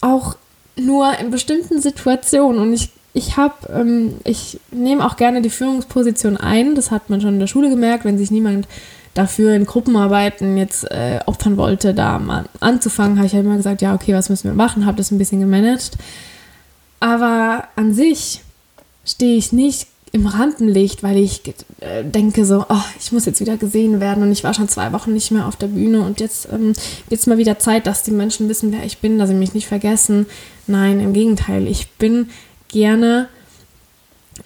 auch 0.00 0.36
nur 0.76 1.18
in 1.18 1.30
bestimmten 1.30 1.80
Situationen 1.80 2.60
und 2.60 2.72
ich 2.72 2.90
ich 3.16 3.36
habe, 3.36 3.54
ähm, 3.72 4.16
ich 4.24 4.58
nehme 4.72 5.06
auch 5.06 5.16
gerne 5.16 5.40
die 5.40 5.50
Führungsposition 5.50 6.36
ein. 6.36 6.74
Das 6.74 6.90
hat 6.90 7.10
man 7.10 7.20
schon 7.20 7.34
in 7.34 7.40
der 7.40 7.46
Schule 7.46 7.70
gemerkt, 7.70 8.04
wenn 8.04 8.18
sich 8.18 8.32
niemand 8.32 8.66
dafür 9.14 9.54
in 9.54 9.64
Gruppenarbeiten 9.64 10.56
jetzt 10.56 10.90
äh, 10.90 11.20
opfern 11.26 11.56
wollte, 11.56 11.94
da 11.94 12.18
mal 12.18 12.44
anzufangen, 12.60 13.16
habe 13.16 13.26
ich 13.26 13.34
halt 13.34 13.44
immer 13.44 13.56
gesagt, 13.56 13.80
ja, 13.80 13.94
okay, 13.94 14.12
was 14.12 14.28
müssen 14.28 14.48
wir 14.48 14.54
machen, 14.54 14.86
habe 14.86 14.96
das 14.96 15.10
ein 15.10 15.18
bisschen 15.18 15.40
gemanagt. 15.40 15.92
Aber 17.00 17.64
an 17.76 17.94
sich 17.94 18.42
stehe 19.04 19.36
ich 19.36 19.52
nicht 19.52 19.86
im 20.14 20.26
Rampenlicht, 20.26 21.02
weil 21.02 21.16
ich 21.16 21.42
äh, 21.80 22.04
denke 22.04 22.44
so, 22.44 22.64
oh, 22.68 22.84
ich 23.00 23.10
muss 23.10 23.26
jetzt 23.26 23.40
wieder 23.40 23.56
gesehen 23.56 24.00
werden 24.00 24.22
und 24.22 24.30
ich 24.30 24.44
war 24.44 24.54
schon 24.54 24.68
zwei 24.68 24.92
Wochen 24.92 25.12
nicht 25.12 25.32
mehr 25.32 25.46
auf 25.46 25.56
der 25.56 25.66
Bühne 25.66 26.02
und 26.02 26.20
jetzt 26.20 26.48
ähm, 26.52 26.72
es 27.10 27.26
mal 27.26 27.36
wieder 27.36 27.58
Zeit, 27.58 27.88
dass 27.88 28.04
die 28.04 28.12
Menschen 28.12 28.48
wissen, 28.48 28.70
wer 28.70 28.84
ich 28.84 28.98
bin, 28.98 29.18
dass 29.18 29.28
sie 29.28 29.34
mich 29.34 29.54
nicht 29.54 29.66
vergessen. 29.66 30.26
Nein, 30.68 31.00
im 31.00 31.12
Gegenteil, 31.12 31.66
ich 31.66 31.90
bin 31.92 32.30
gerne 32.68 33.28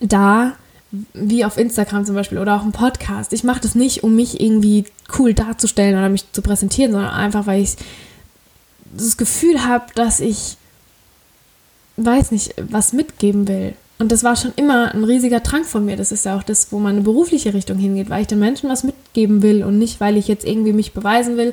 da, 0.01 0.55
wie 0.91 1.45
auf 1.45 1.59
Instagram 1.59 2.07
zum 2.07 2.15
Beispiel 2.15 2.39
oder 2.39 2.57
auch 2.57 2.65
im 2.65 2.73
Podcast. 2.73 3.33
Ich 3.33 3.45
mache 3.45 3.61
das 3.61 3.75
nicht, 3.75 4.03
um 4.03 4.15
mich 4.15 4.41
irgendwie 4.41 4.85
cool 5.19 5.35
darzustellen 5.35 5.99
oder 5.99 6.09
mich 6.09 6.31
zu 6.33 6.43
präsentieren, 6.43 6.93
sondern 6.93 7.11
einfach, 7.11 7.47
weil 7.47 7.63
ich 7.63 7.77
das 8.97 9.17
Gefühl 9.17 9.67
habe, 9.67 9.87
dass 9.95 10.21
ich, 10.21 10.57
weiß 11.97 12.31
nicht, 12.31 12.55
was 12.57 12.93
mitgeben 12.93 13.47
will. 13.49 13.75
Und 13.99 14.13
das 14.13 14.23
war 14.23 14.37
schon 14.37 14.53
immer 14.57 14.95
ein 14.95 15.05
riesiger 15.05 15.41
Drang 15.41 15.65
von 15.65 15.85
mir. 15.85 15.97
Das 15.97 16.13
ist 16.13 16.25
ja 16.25 16.37
auch 16.37 16.45
das, 16.45 16.73
wo 16.73 16.79
meine 16.79 17.01
berufliche 17.01 17.53
Richtung 17.53 17.79
hingeht, 17.79 18.09
weil 18.09 18.23
ich 18.23 18.29
den 18.29 18.39
Menschen 18.39 18.71
was 18.71 18.85
mitgeben 18.85 19.43
will 19.43 19.65
und 19.65 19.79
nicht, 19.79 20.01
weil 20.01 20.17
ich 20.17 20.29
jetzt 20.29 20.47
irgendwie 20.47 20.73
mich 20.73 20.93
beweisen 20.93 21.37
will, 21.37 21.53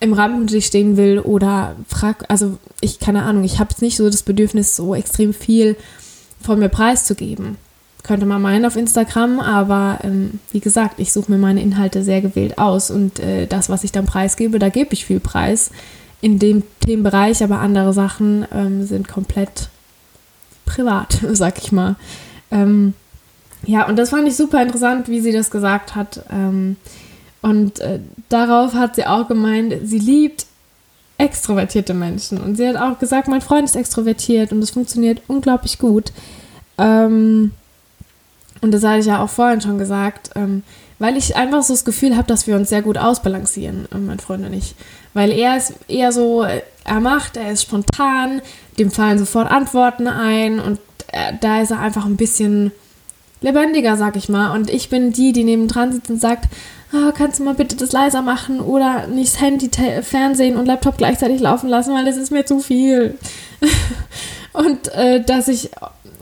im 0.00 0.12
Rampenlicht 0.12 0.68
stehen 0.68 0.96
will 0.96 1.20
oder 1.20 1.76
frag, 1.88 2.24
also 2.28 2.58
ich 2.80 3.00
keine 3.00 3.22
Ahnung, 3.22 3.44
ich 3.44 3.58
habe 3.58 3.70
jetzt 3.70 3.82
nicht 3.82 3.96
so 3.96 4.06
das 4.06 4.22
Bedürfnis, 4.22 4.76
so 4.76 4.94
extrem 4.94 5.32
viel 5.32 5.76
von 6.40 6.58
mir 6.58 6.68
preiszugeben. 6.68 7.56
Könnte 8.02 8.26
man 8.26 8.40
meinen 8.40 8.64
auf 8.64 8.76
Instagram, 8.76 9.40
aber 9.40 9.98
ähm, 10.02 10.40
wie 10.52 10.60
gesagt, 10.60 10.98
ich 10.98 11.12
suche 11.12 11.32
mir 11.32 11.38
meine 11.38 11.60
Inhalte 11.60 12.04
sehr 12.04 12.20
gewählt 12.20 12.58
aus 12.58 12.90
und 12.90 13.18
äh, 13.18 13.46
das, 13.46 13.68
was 13.68 13.84
ich 13.84 13.92
dann 13.92 14.06
preisgebe, 14.06 14.58
da 14.58 14.68
gebe 14.68 14.94
ich 14.94 15.04
viel 15.04 15.20
Preis 15.20 15.70
in 16.20 16.38
dem 16.38 16.62
Themenbereich, 16.80 17.42
aber 17.42 17.60
andere 17.60 17.92
Sachen 17.92 18.46
ähm, 18.52 18.84
sind 18.86 19.08
komplett 19.08 19.68
privat, 20.64 21.18
sag 21.32 21.58
ich 21.58 21.72
mal. 21.72 21.96
Ähm, 22.50 22.94
ja, 23.64 23.86
und 23.88 23.96
das 23.96 24.10
fand 24.10 24.28
ich 24.28 24.36
super 24.36 24.62
interessant, 24.62 25.08
wie 25.08 25.20
sie 25.20 25.32
das 25.32 25.50
gesagt 25.50 25.94
hat. 25.94 26.24
Ähm, 26.30 26.76
und 27.42 27.80
äh, 27.80 28.00
darauf 28.28 28.74
hat 28.74 28.96
sie 28.96 29.06
auch 29.06 29.28
gemeint, 29.28 29.74
sie 29.82 29.98
liebt 29.98 30.46
extrovertierte 31.18 31.94
Menschen. 31.94 32.38
Und 32.38 32.56
sie 32.56 32.68
hat 32.68 32.76
auch 32.76 32.98
gesagt, 32.98 33.28
mein 33.28 33.40
Freund 33.40 33.64
ist 33.64 33.76
extrovertiert 33.76 34.52
und 34.52 34.62
es 34.62 34.70
funktioniert 34.70 35.22
unglaublich 35.26 35.78
gut. 35.78 36.12
Ähm, 36.78 37.52
und 38.60 38.72
das 38.72 38.84
hatte 38.84 39.00
ich 39.00 39.06
ja 39.06 39.22
auch 39.22 39.30
vorhin 39.30 39.60
schon 39.60 39.78
gesagt, 39.78 40.30
ähm, 40.34 40.62
weil 40.98 41.16
ich 41.16 41.36
einfach 41.36 41.62
so 41.62 41.74
das 41.74 41.84
Gefühl 41.84 42.16
habe, 42.16 42.26
dass 42.26 42.46
wir 42.46 42.56
uns 42.56 42.68
sehr 42.68 42.82
gut 42.82 42.98
ausbalancieren, 42.98 43.86
äh, 43.92 43.98
mein 43.98 44.18
Freund 44.18 44.44
und 44.44 44.52
ich. 44.52 44.74
Weil 45.14 45.30
er 45.30 45.56
ist 45.56 45.74
eher 45.86 46.12
so, 46.12 46.42
äh, 46.42 46.62
er 46.84 47.00
macht, 47.00 47.36
er 47.36 47.52
ist 47.52 47.62
spontan, 47.62 48.42
dem 48.78 48.90
fallen 48.90 49.18
sofort 49.18 49.50
Antworten 49.50 50.08
ein 50.08 50.58
und 50.60 50.80
äh, 51.12 51.32
da 51.40 51.60
ist 51.60 51.70
er 51.70 51.80
einfach 51.80 52.04
ein 52.04 52.16
bisschen 52.16 52.72
lebendiger, 53.40 53.96
sag 53.96 54.16
ich 54.16 54.28
mal. 54.28 54.54
Und 54.56 54.70
ich 54.70 54.88
bin 54.88 55.12
die, 55.12 55.32
die 55.32 55.44
nebendran 55.44 55.92
sitzt 55.92 56.10
und 56.10 56.20
sagt, 56.20 56.46
oh, 56.92 57.12
kannst 57.16 57.38
du 57.38 57.44
mal 57.44 57.54
bitte 57.54 57.76
das 57.76 57.92
leiser 57.92 58.22
machen 58.22 58.60
oder 58.60 59.06
nicht 59.06 59.34
das 59.34 59.40
Handy, 59.40 59.70
Fernsehen 60.02 60.56
und 60.56 60.66
Laptop 60.66 60.98
gleichzeitig 60.98 61.40
laufen 61.40 61.68
lassen, 61.68 61.94
weil 61.94 62.04
das 62.04 62.16
ist 62.16 62.32
mir 62.32 62.44
zu 62.44 62.60
viel. 62.60 63.18
und 64.58 64.92
äh, 64.94 65.22
dass 65.22 65.46
ich, 65.46 65.70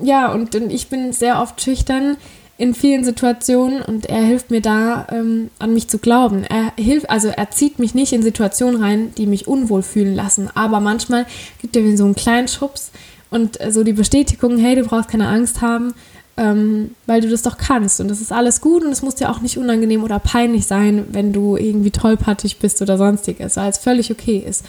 ja, 0.02 0.30
und, 0.30 0.54
und 0.54 0.70
ich 0.70 0.88
bin 0.88 1.12
sehr 1.14 1.40
oft 1.40 1.58
schüchtern 1.62 2.18
in 2.58 2.74
vielen 2.74 3.02
Situationen 3.02 3.80
und 3.80 4.06
er 4.06 4.22
hilft 4.22 4.50
mir 4.50 4.60
da, 4.60 5.06
ähm, 5.10 5.50
an 5.58 5.72
mich 5.72 5.88
zu 5.88 5.98
glauben. 5.98 6.44
Er 6.44 6.72
hilft, 6.76 7.08
also 7.08 7.28
er 7.28 7.50
zieht 7.50 7.78
mich 7.78 7.94
nicht 7.94 8.12
in 8.12 8.22
Situationen 8.22 8.82
rein, 8.82 9.12
die 9.16 9.26
mich 9.26 9.48
unwohl 9.48 9.82
fühlen 9.82 10.14
lassen, 10.14 10.50
aber 10.54 10.80
manchmal 10.80 11.24
gibt 11.62 11.76
er 11.76 11.82
mir 11.82 11.96
so 11.96 12.04
einen 12.04 12.14
kleinen 12.14 12.48
Schubs 12.48 12.90
und 13.30 13.58
äh, 13.58 13.72
so 13.72 13.84
die 13.84 13.94
Bestätigung, 13.94 14.58
hey, 14.58 14.74
du 14.74 14.84
brauchst 14.84 15.08
keine 15.08 15.28
Angst 15.28 15.62
haben, 15.62 15.94
ähm, 16.36 16.90
weil 17.06 17.22
du 17.22 17.30
das 17.30 17.40
doch 17.40 17.56
kannst 17.56 18.02
und 18.02 18.08
das 18.08 18.20
ist 18.20 18.32
alles 18.32 18.60
gut 18.60 18.84
und 18.84 18.92
es 18.92 19.00
muss 19.00 19.14
dir 19.14 19.30
auch 19.30 19.40
nicht 19.40 19.56
unangenehm 19.56 20.04
oder 20.04 20.18
peinlich 20.18 20.66
sein, 20.66 21.06
wenn 21.12 21.32
du 21.32 21.56
irgendwie 21.56 21.90
tollpatschig 21.90 22.58
bist 22.58 22.82
oder 22.82 22.98
sonstiges, 22.98 23.56
weil 23.56 23.70
es 23.70 23.78
völlig 23.78 24.10
okay 24.10 24.44
ist. 24.46 24.62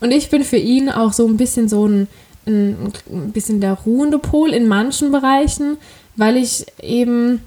Und 0.00 0.10
ich 0.10 0.28
bin 0.28 0.42
für 0.42 0.56
ihn 0.56 0.90
auch 0.90 1.12
so 1.12 1.26
ein 1.26 1.36
bisschen 1.36 1.68
so 1.68 1.86
ein, 1.86 2.08
ein, 2.46 2.92
bisschen 3.32 3.60
der 3.60 3.72
ruhende 3.72 4.18
Pol 4.18 4.52
in 4.52 4.68
manchen 4.68 5.10
Bereichen, 5.10 5.78
weil 6.16 6.36
ich 6.36 6.66
eben 6.80 7.42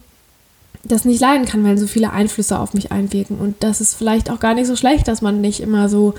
das 0.84 1.06
nicht 1.06 1.20
leiden 1.20 1.46
kann, 1.46 1.64
weil 1.64 1.78
so 1.78 1.88
viele 1.88 2.12
Einflüsse 2.12 2.60
auf 2.60 2.74
mich 2.74 2.92
einwirken. 2.92 3.38
Und 3.38 3.64
das 3.64 3.82
ist 3.82 3.96
vielleicht 3.96 4.30
auch 4.30 4.40
gar 4.40 4.54
nicht 4.54 4.68
so 4.68 4.76
schlecht, 4.76 5.08
dass 5.08 5.22
man 5.22 5.42
nicht 5.42 5.60
immer 5.60 5.90
so 5.90 6.14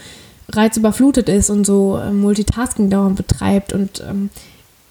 reizüberflutet 0.49 1.29
ist 1.29 1.51
und 1.51 1.65
so 1.65 1.99
äh, 1.99 2.11
Multitasking 2.11 2.91
dauernd 2.91 3.17
betreibt. 3.17 3.73
Und 3.73 4.03
ähm, 4.09 4.31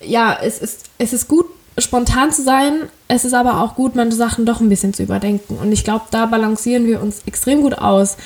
ja, 0.01 0.37
es 0.41 0.59
ist, 0.59 0.85
es 0.97 1.13
ist 1.13 1.27
gut, 1.27 1.45
spontan 1.77 2.31
zu 2.31 2.43
sein. 2.43 2.83
Es 3.07 3.25
ist 3.25 3.33
aber 3.33 3.61
auch 3.61 3.75
gut, 3.75 3.95
manche 3.95 4.17
Sachen 4.17 4.45
doch 4.45 4.61
ein 4.61 4.69
bisschen 4.69 4.93
zu 4.93 5.03
überdenken. 5.03 5.57
Und 5.57 5.71
ich 5.71 5.83
glaube, 5.83 6.05
da 6.11 6.25
balancieren 6.25 6.85
wir 6.85 7.01
uns 7.01 7.21
extrem 7.25 7.61
gut 7.61 7.77
aus. 7.77 8.17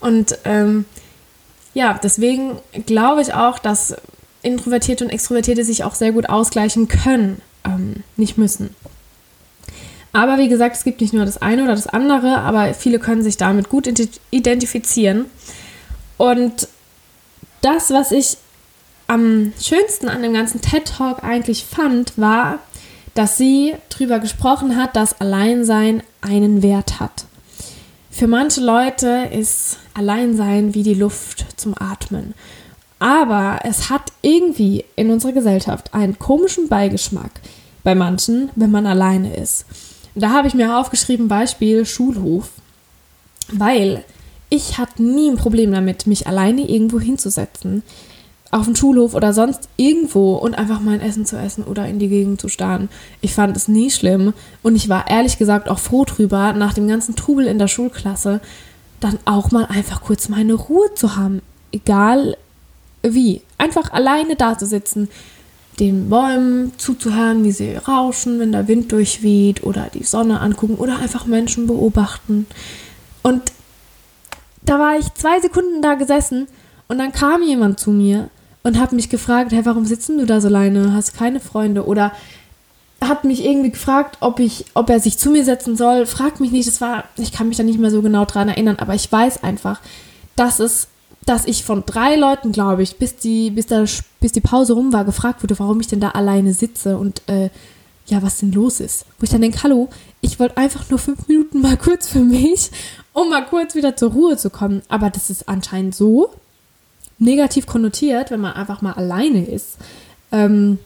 Und 0.00 0.38
ähm, 0.44 0.84
ja, 1.74 1.98
deswegen 2.02 2.58
glaube 2.86 3.22
ich 3.22 3.34
auch, 3.34 3.58
dass 3.58 3.94
Introvertierte 4.42 5.04
und 5.04 5.10
Extrovertierte 5.10 5.64
sich 5.64 5.84
auch 5.84 5.94
sehr 5.94 6.12
gut 6.12 6.28
ausgleichen 6.28 6.88
können 6.88 7.42
ähm, 7.64 8.02
nicht 8.16 8.38
müssen. 8.38 8.74
Aber 10.12 10.38
wie 10.38 10.48
gesagt, 10.48 10.76
es 10.76 10.84
gibt 10.84 11.00
nicht 11.00 11.12
nur 11.12 11.24
das 11.24 11.40
eine 11.40 11.62
oder 11.62 11.74
das 11.74 11.86
andere, 11.86 12.38
aber 12.38 12.74
viele 12.74 12.98
können 12.98 13.22
sich 13.22 13.36
damit 13.36 13.68
gut 13.68 13.88
identifizieren. 14.30 15.26
Und 16.16 16.68
das, 17.60 17.90
was 17.90 18.10
ich 18.10 18.36
am 19.06 19.52
schönsten 19.60 20.08
an 20.08 20.22
dem 20.22 20.34
ganzen 20.34 20.60
TED 20.60 20.84
Talk 20.96 21.22
eigentlich 21.22 21.64
fand, 21.64 22.18
war, 22.18 22.58
dass 23.14 23.36
sie 23.36 23.74
darüber 23.88 24.18
gesprochen 24.18 24.76
hat, 24.76 24.96
dass 24.96 25.20
Alleinsein 25.20 26.02
einen 26.20 26.62
Wert 26.62 27.00
hat. 27.00 27.24
Für 28.10 28.26
manche 28.26 28.60
Leute 28.60 29.28
ist 29.32 29.78
Alleinsein 29.94 30.74
wie 30.74 30.82
die 30.82 30.94
Luft 30.94 31.46
zum 31.56 31.74
Atmen. 31.78 32.34
Aber 33.00 33.60
es 33.64 33.90
hat 33.90 34.12
irgendwie 34.22 34.84
in 34.94 35.10
unserer 35.10 35.32
Gesellschaft 35.32 35.94
einen 35.94 36.18
komischen 36.18 36.68
Beigeschmack 36.68 37.32
bei 37.82 37.94
manchen, 37.94 38.50
wenn 38.56 38.70
man 38.70 38.86
alleine 38.86 39.34
ist. 39.34 39.64
Da 40.14 40.30
habe 40.30 40.46
ich 40.46 40.54
mir 40.54 40.78
aufgeschrieben, 40.78 41.26
Beispiel 41.26 41.86
Schulhof, 41.86 42.50
weil 43.50 44.04
ich 44.50 44.76
hatte 44.76 45.02
nie 45.02 45.30
ein 45.30 45.36
Problem 45.36 45.72
damit, 45.72 46.06
mich 46.06 46.26
alleine 46.26 46.68
irgendwo 46.68 47.00
hinzusetzen, 47.00 47.82
auf 48.50 48.66
den 48.66 48.76
Schulhof 48.76 49.14
oder 49.14 49.32
sonst 49.32 49.68
irgendwo 49.76 50.34
und 50.34 50.58
einfach 50.58 50.80
mein 50.80 51.00
Essen 51.00 51.24
zu 51.24 51.38
essen 51.38 51.64
oder 51.64 51.86
in 51.86 52.00
die 52.00 52.08
Gegend 52.08 52.40
zu 52.40 52.48
starren. 52.48 52.90
Ich 53.22 53.32
fand 53.32 53.56
es 53.56 53.68
nie 53.68 53.90
schlimm 53.90 54.34
und 54.62 54.76
ich 54.76 54.88
war 54.88 55.08
ehrlich 55.08 55.38
gesagt 55.38 55.68
auch 55.68 55.78
froh 55.78 56.04
drüber, 56.04 56.52
nach 56.52 56.74
dem 56.74 56.88
ganzen 56.88 57.16
Trubel 57.16 57.46
in 57.46 57.58
der 57.58 57.68
Schulklasse 57.68 58.40
dann 58.98 59.18
auch 59.24 59.52
mal 59.52 59.66
einfach 59.66 60.02
kurz 60.02 60.28
meine 60.28 60.54
Ruhe 60.54 60.92
zu 60.94 61.16
haben. 61.16 61.40
Egal 61.72 62.36
wie. 63.02 63.42
Einfach 63.58 63.92
alleine 63.92 64.36
da 64.36 64.56
zu 64.58 64.66
sitzen, 64.66 65.08
den 65.78 66.10
Bäumen 66.10 66.72
zuzuhören, 66.76 67.42
wie 67.44 67.52
sie 67.52 67.74
rauschen, 67.74 68.38
wenn 68.38 68.52
der 68.52 68.68
Wind 68.68 68.92
durchweht 68.92 69.62
oder 69.62 69.88
die 69.92 70.04
Sonne 70.04 70.40
angucken 70.40 70.76
oder 70.76 70.98
einfach 70.98 71.26
Menschen 71.26 71.66
beobachten. 71.66 72.46
Und 73.22 73.52
da 74.62 74.78
war 74.78 74.98
ich 74.98 75.12
zwei 75.14 75.40
Sekunden 75.40 75.80
da 75.80 75.94
gesessen 75.94 76.46
und 76.88 76.98
dann 76.98 77.12
kam 77.12 77.42
jemand 77.42 77.80
zu 77.80 77.90
mir 77.90 78.28
und 78.62 78.78
hat 78.78 78.92
mich 78.92 79.08
gefragt, 79.08 79.52
hey, 79.52 79.64
warum 79.64 79.86
sitzen 79.86 80.18
du 80.18 80.26
da 80.26 80.40
so 80.40 80.48
alleine? 80.48 80.92
Hast 80.92 81.14
keine 81.14 81.40
Freunde? 81.40 81.86
Oder 81.86 82.12
hat 83.00 83.24
mich 83.24 83.44
irgendwie 83.44 83.70
gefragt, 83.70 84.18
ob 84.20 84.40
ich, 84.40 84.66
ob 84.74 84.90
er 84.90 85.00
sich 85.00 85.18
zu 85.18 85.30
mir 85.30 85.44
setzen 85.44 85.76
soll. 85.76 86.04
Frag 86.04 86.40
mich 86.40 86.52
nicht, 86.52 86.68
das 86.68 86.80
war, 86.80 87.04
ich 87.16 87.32
kann 87.32 87.48
mich 87.48 87.56
da 87.56 87.62
nicht 87.62 87.78
mehr 87.78 87.90
so 87.90 88.02
genau 88.02 88.26
dran 88.26 88.48
erinnern, 88.48 88.76
aber 88.78 88.94
ich 88.94 89.10
weiß 89.10 89.42
einfach, 89.42 89.80
dass 90.36 90.60
es, 90.60 90.88
dass 91.26 91.44
ich 91.44 91.64
von 91.64 91.84
drei 91.86 92.16
Leuten, 92.16 92.52
glaube 92.52 92.82
ich, 92.82 92.96
bis 92.96 93.16
die, 93.16 93.50
bis 93.50 93.66
da, 93.66 93.84
bis 94.20 94.32
die 94.32 94.40
Pause 94.40 94.72
rum 94.72 94.92
war, 94.92 95.04
gefragt 95.04 95.42
wurde, 95.42 95.58
warum 95.58 95.80
ich 95.80 95.86
denn 95.86 96.00
da 96.00 96.10
alleine 96.10 96.54
sitze 96.54 96.96
und 96.98 97.22
äh, 97.28 97.50
ja, 98.06 98.22
was 98.22 98.38
denn 98.38 98.52
los 98.52 98.80
ist. 98.80 99.06
Wo 99.18 99.24
ich 99.24 99.30
dann 99.30 99.40
denke, 99.40 99.62
hallo, 99.62 99.88
ich 100.20 100.40
wollte 100.40 100.56
einfach 100.56 100.88
nur 100.90 100.98
fünf 100.98 101.28
Minuten 101.28 101.60
mal 101.60 101.76
kurz 101.82 102.08
für 102.08 102.20
mich, 102.20 102.70
um 103.12 103.30
mal 103.30 103.46
kurz 103.46 103.74
wieder 103.74 103.96
zur 103.96 104.12
Ruhe 104.12 104.36
zu 104.36 104.50
kommen. 104.50 104.82
Aber 104.88 105.10
das 105.10 105.30
ist 105.30 105.48
anscheinend 105.48 105.94
so 105.94 106.30
negativ 107.18 107.66
konnotiert, 107.66 108.30
wenn 108.30 108.40
man 108.40 108.54
einfach 108.54 108.82
mal 108.82 108.94
alleine 108.94 109.44
ist. 109.44 109.76
Ähm, 110.32 110.78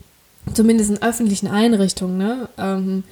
zumindest 0.53 0.91
in 0.91 1.03
öffentlichen 1.03 1.47
Einrichtungen, 1.47 2.19
ne? 2.19 2.49
Ähm, 2.59 3.05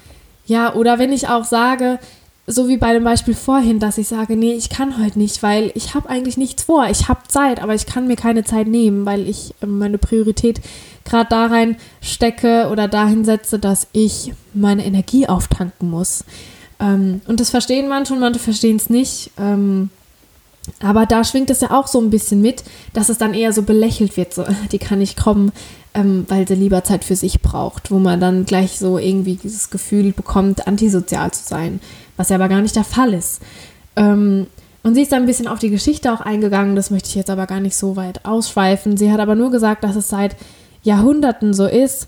ja, 0.44 0.74
oder 0.74 0.98
wenn 0.98 1.12
ich 1.12 1.28
auch 1.28 1.44
sage, 1.44 1.98
so 2.46 2.68
wie 2.68 2.76
bei 2.76 2.92
dem 2.92 3.04
Beispiel 3.04 3.34
vorhin, 3.34 3.78
dass 3.78 3.98
ich 3.98 4.08
sage, 4.08 4.36
nee, 4.36 4.52
ich 4.52 4.68
kann 4.68 5.02
heute 5.02 5.18
nicht, 5.18 5.42
weil 5.42 5.70
ich 5.74 5.94
habe 5.94 6.08
eigentlich 6.08 6.36
nichts 6.36 6.64
vor. 6.64 6.88
Ich 6.88 7.08
habe 7.08 7.20
Zeit, 7.28 7.62
aber 7.62 7.74
ich 7.74 7.86
kann 7.86 8.08
mir 8.08 8.16
keine 8.16 8.42
Zeit 8.42 8.66
nehmen, 8.66 9.06
weil 9.06 9.28
ich 9.28 9.54
ähm, 9.62 9.78
meine 9.78 9.98
Priorität 9.98 10.60
gerade 11.04 11.28
da 11.30 11.46
rein 11.46 11.76
stecke 12.00 12.68
oder 12.70 12.88
dahin 12.88 13.24
setze, 13.24 13.58
dass 13.58 13.86
ich 13.92 14.32
meine 14.54 14.84
Energie 14.84 15.28
auftanken 15.28 15.88
muss. 15.88 16.24
Ähm, 16.80 17.20
und 17.26 17.38
das 17.38 17.50
verstehen 17.50 17.88
manche 17.88 18.12
und 18.12 18.20
manche 18.20 18.40
verstehen 18.40 18.76
es 18.76 18.90
nicht. 18.90 19.30
Ähm, 19.38 19.90
aber 20.80 21.06
da 21.06 21.24
schwingt 21.24 21.50
es 21.50 21.60
ja 21.60 21.70
auch 21.70 21.86
so 21.86 22.00
ein 22.00 22.10
bisschen 22.10 22.40
mit, 22.40 22.64
dass 22.92 23.08
es 23.08 23.18
dann 23.18 23.34
eher 23.34 23.52
so 23.52 23.62
belächelt 23.62 24.16
wird, 24.16 24.34
so, 24.34 24.44
die 24.72 24.78
kann 24.78 24.98
nicht 24.98 25.16
kommen, 25.16 25.52
ähm, 25.94 26.24
weil 26.28 26.48
sie 26.48 26.54
lieber 26.54 26.84
Zeit 26.84 27.04
für 27.04 27.16
sich 27.16 27.40
braucht, 27.40 27.90
wo 27.90 27.98
man 27.98 28.20
dann 28.20 28.46
gleich 28.46 28.78
so 28.78 28.98
irgendwie 28.98 29.36
dieses 29.36 29.70
Gefühl 29.70 30.12
bekommt, 30.12 30.66
antisozial 30.66 31.30
zu 31.32 31.44
sein, 31.44 31.80
was 32.22 32.28
ja 32.28 32.36
aber 32.36 32.48
gar 32.48 32.62
nicht 32.62 32.76
der 32.76 32.84
Fall 32.84 33.14
ist. 33.14 33.42
Ähm, 33.96 34.46
und 34.84 34.94
sie 34.94 35.02
ist 35.02 35.10
dann 35.10 35.24
ein 35.24 35.26
bisschen 35.26 35.48
auf 35.48 35.58
die 35.58 35.70
Geschichte 35.70 36.12
auch 36.12 36.20
eingegangen, 36.20 36.76
das 36.76 36.92
möchte 36.92 37.08
ich 37.08 37.16
jetzt 37.16 37.30
aber 37.30 37.48
gar 37.48 37.58
nicht 37.58 37.74
so 37.74 37.96
weit 37.96 38.24
ausschweifen. 38.24 38.96
Sie 38.96 39.10
hat 39.10 39.18
aber 39.18 39.34
nur 39.34 39.50
gesagt, 39.50 39.82
dass 39.82 39.96
es 39.96 40.08
seit 40.08 40.36
Jahrhunderten 40.84 41.52
so 41.52 41.66
ist, 41.66 42.06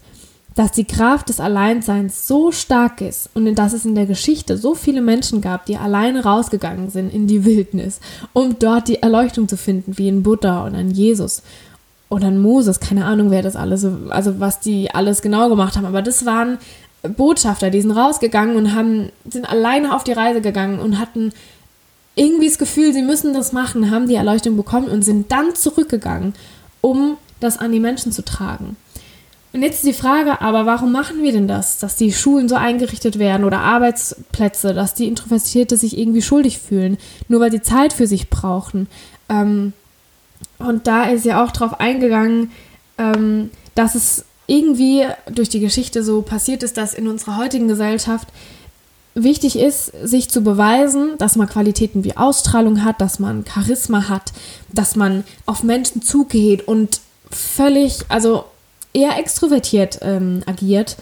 dass 0.55 0.71
die 0.71 0.85
Kraft 0.85 1.31
des 1.31 1.41
Alleinseins 1.41 2.29
so 2.29 2.53
stark 2.53 3.01
ist 3.01 3.29
und 3.35 3.53
dass 3.57 3.73
es 3.73 3.85
in 3.85 3.97
der 3.97 4.07
Geschichte 4.07 4.57
so 4.57 4.77
viele 4.77 5.01
Menschen 5.01 5.41
gab, 5.41 5.67
die 5.67 5.79
alleine 5.79 6.23
rausgegangen 6.23 6.91
sind 6.91 7.13
in 7.13 7.27
die 7.27 7.45
Wildnis, 7.45 7.99
um 8.33 8.57
dort 8.61 8.87
die 8.87 9.03
Erleuchtung 9.03 9.49
zu 9.49 9.57
finden, 9.57 9.99
wie 9.99 10.07
in 10.07 10.23
Buddha 10.23 10.65
und 10.65 10.77
ein 10.77 10.93
Jesus 10.93 11.43
oder 12.09 12.29
ein 12.29 12.41
Moses, 12.41 12.79
keine 12.79 13.05
Ahnung, 13.05 13.33
wer 13.33 13.43
das 13.43 13.57
alles, 13.57 13.85
also 14.11 14.39
was 14.39 14.61
die 14.61 14.95
alles 14.95 15.23
genau 15.23 15.49
gemacht 15.49 15.77
haben, 15.77 15.87
aber 15.87 16.03
das 16.03 16.25
waren 16.25 16.59
Botschafter, 17.09 17.71
die 17.71 17.81
sind 17.81 17.93
rausgegangen 17.93 18.57
und 18.57 18.75
haben, 18.75 19.11
sind 19.29 19.49
alleine 19.49 19.95
auf 19.95 20.05
die 20.05 20.13
Reise 20.13 20.41
gegangen 20.41 20.79
und 20.79 20.99
hatten 20.99 21.33
irgendwie 22.15 22.49
das 22.49 22.59
Gefühl, 22.59 22.93
sie 22.93 23.03
müssen 23.03 23.35
das 23.35 23.53
machen, 23.53 23.91
haben 23.91 24.09
die 24.09 24.15
Erleuchtung 24.15 24.57
bekommen 24.57 24.89
und 24.89 25.03
sind 25.03 25.31
dann 25.33 25.55
zurückgegangen, 25.55 26.35
um 26.81 27.17
das 27.41 27.59
an 27.59 27.73
die 27.73 27.81
Menschen 27.81 28.13
zu 28.13 28.25
tragen. 28.25 28.77
Und 29.53 29.63
jetzt 29.63 29.77
ist 29.77 29.87
die 29.87 29.93
Frage, 29.93 30.41
aber 30.41 30.67
warum 30.67 30.91
machen 30.91 31.23
wir 31.23 31.31
denn 31.31 31.47
das? 31.47 31.79
Dass 31.79 31.95
die 31.95 32.13
Schulen 32.13 32.49
so 32.49 32.57
eingerichtet 32.57 33.21
werden 33.21 33.45
oder 33.45 33.61
Arbeitsplätze, 33.61 34.75
dass 34.75 34.95
die 34.95 35.07
Introvertierte 35.07 35.77
sich 35.77 35.97
irgendwie 35.97 36.23
schuldig 36.23 36.59
fühlen, 36.59 36.99
nur 37.29 37.41
weil 37.41 37.53
sie 37.53 37.63
Zeit 37.63 37.93
für 37.93 38.09
sich 38.09 38.31
brauchen. 38.31 38.89
Ähm, 39.29 39.73
und 40.59 40.89
da 40.89 41.05
ist 41.05 41.25
ja 41.25 41.45
auch 41.45 41.53
drauf 41.53 41.79
eingegangen, 41.79 42.51
ähm, 42.99 43.51
dass 43.77 43.95
es 43.95 44.25
irgendwie 44.47 45.07
durch 45.33 45.49
die 45.49 45.61
Geschichte 45.61 46.03
so 46.03 46.23
passiert 46.23 46.63
ist, 46.63 46.77
dass 46.77 46.95
in 46.95 47.09
unserer 47.09 47.37
heutigen 47.37 47.69
Gesellschaft 47.69 48.29
wichtig 49.15 49.59
ist, 49.59 49.93
sich 50.03 50.29
zu 50.29 50.43
beweisen, 50.43 51.13
dass 51.19 51.37
man 51.37 51.49
Qualitäten 51.49 52.05
wie 52.05 52.17
Ausstrahlung 52.17 52.85
hat, 52.85 53.01
dass 53.01 53.19
man 53.19 53.45
Charisma 53.47 54.09
hat, 54.09 54.33
dass 54.73 54.97
man 54.97 55.25
auf 55.47 55.63
Menschen 55.63 56.03
zugeht 56.03 56.67
und 56.67 57.01
völlig, 57.31 58.01
also 58.09 58.45
eher 58.93 59.19
extrovertiert 59.19 60.01
ähm, 60.03 60.43
agiert. 60.47 60.97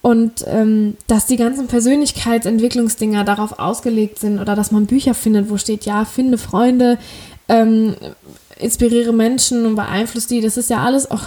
Und 0.00 0.44
ähm, 0.48 0.96
dass 1.06 1.26
die 1.26 1.36
ganzen 1.36 1.68
Persönlichkeitsentwicklungsdinger 1.68 3.22
darauf 3.22 3.60
ausgelegt 3.60 4.18
sind 4.18 4.40
oder 4.40 4.56
dass 4.56 4.72
man 4.72 4.86
Bücher 4.86 5.14
findet, 5.14 5.48
wo 5.48 5.58
steht, 5.58 5.84
ja, 5.84 6.04
finde 6.04 6.38
Freunde, 6.38 6.98
ähm, 7.48 7.94
inspiriere 8.58 9.12
Menschen 9.12 9.64
und 9.64 9.76
beeinflusst 9.76 10.32
die, 10.32 10.40
das 10.40 10.56
ist 10.56 10.70
ja 10.70 10.82
alles 10.82 11.08
auch 11.08 11.22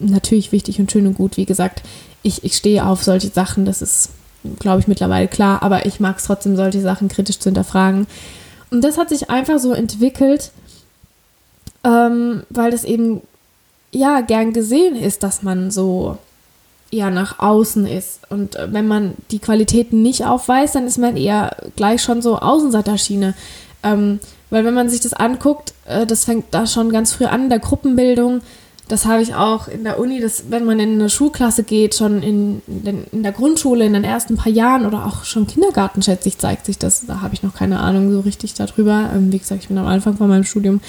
natürlich 0.00 0.52
wichtig 0.52 0.80
und 0.80 0.90
schön 0.90 1.06
und 1.06 1.14
gut. 1.14 1.36
Wie 1.36 1.46
gesagt, 1.46 1.82
ich, 2.22 2.44
ich 2.44 2.56
stehe 2.56 2.84
auf 2.86 3.02
solche 3.02 3.28
Sachen, 3.28 3.64
das 3.64 3.82
ist, 3.82 4.10
glaube 4.58 4.80
ich, 4.80 4.88
mittlerweile 4.88 5.28
klar, 5.28 5.62
aber 5.62 5.86
ich 5.86 6.00
mag 6.00 6.18
es 6.18 6.24
trotzdem, 6.24 6.56
solche 6.56 6.80
Sachen 6.80 7.08
kritisch 7.08 7.38
zu 7.38 7.48
hinterfragen. 7.48 8.06
Und 8.70 8.82
das 8.82 8.98
hat 8.98 9.08
sich 9.08 9.30
einfach 9.30 9.58
so 9.58 9.72
entwickelt, 9.72 10.52
ähm, 11.84 12.44
weil 12.50 12.70
das 12.70 12.84
eben 12.84 13.22
ja 13.92 14.20
gern 14.20 14.52
gesehen 14.52 14.96
ist, 14.96 15.22
dass 15.22 15.42
man 15.42 15.70
so 15.70 16.18
eher 16.90 17.10
nach 17.10 17.38
außen 17.38 17.86
ist. 17.86 18.20
Und 18.30 18.56
äh, 18.56 18.72
wenn 18.72 18.86
man 18.86 19.14
die 19.30 19.38
Qualitäten 19.38 20.02
nicht 20.02 20.24
aufweist, 20.24 20.74
dann 20.74 20.86
ist 20.86 20.98
man 20.98 21.16
eher 21.16 21.56
gleich 21.76 22.02
schon 22.02 22.22
so 22.22 22.38
Außenseiterschiene. 22.38 23.34
Ähm, 23.82 24.20
weil 24.50 24.64
wenn 24.64 24.74
man 24.74 24.88
sich 24.88 25.00
das 25.00 25.14
anguckt, 25.14 25.72
äh, 25.86 26.06
das 26.06 26.24
fängt 26.24 26.46
da 26.50 26.66
schon 26.66 26.90
ganz 26.92 27.12
früh 27.12 27.24
an, 27.24 27.48
der 27.48 27.60
Gruppenbildung. 27.60 28.42
Das 28.90 29.06
habe 29.06 29.22
ich 29.22 29.36
auch 29.36 29.68
in 29.68 29.84
der 29.84 30.00
Uni, 30.00 30.20
dass 30.20 30.50
wenn 30.50 30.64
man 30.64 30.80
in 30.80 30.94
eine 30.94 31.08
Schulklasse 31.08 31.62
geht, 31.62 31.94
schon 31.94 32.24
in, 32.24 32.60
in, 32.66 33.04
in 33.12 33.22
der 33.22 33.30
Grundschule, 33.30 33.84
in 33.84 33.92
den 33.92 34.02
ersten 34.02 34.36
paar 34.36 34.50
Jahren 34.50 34.84
oder 34.84 35.06
auch 35.06 35.22
schon 35.22 35.46
Kindergarten, 35.46 36.02
schätze 36.02 36.28
ich, 36.28 36.38
zeigt 36.38 36.66
sich 36.66 36.76
das. 36.76 37.06
Da 37.06 37.20
habe 37.20 37.32
ich 37.32 37.44
noch 37.44 37.54
keine 37.54 37.78
Ahnung 37.78 38.10
so 38.10 38.18
richtig 38.18 38.54
darüber. 38.54 39.10
Ähm, 39.14 39.32
wie 39.32 39.38
gesagt, 39.38 39.62
ich 39.62 39.68
bin 39.68 39.78
am 39.78 39.86
Anfang 39.86 40.16
von 40.16 40.28
meinem 40.28 40.42
Studium. 40.42 40.80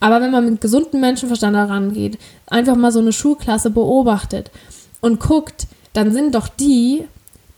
Aber 0.00 0.20
wenn 0.20 0.32
man 0.32 0.44
mit 0.44 0.60
gesundem 0.60 1.00
Menschenverstand 1.00 1.54
daran 1.54 1.92
geht, 1.92 2.18
einfach 2.48 2.74
mal 2.74 2.90
so 2.90 2.98
eine 2.98 3.12
Schulklasse 3.12 3.70
beobachtet 3.70 4.50
und 5.00 5.20
guckt, 5.20 5.68
dann 5.92 6.10
sind 6.10 6.34
doch 6.34 6.48
die, 6.48 7.04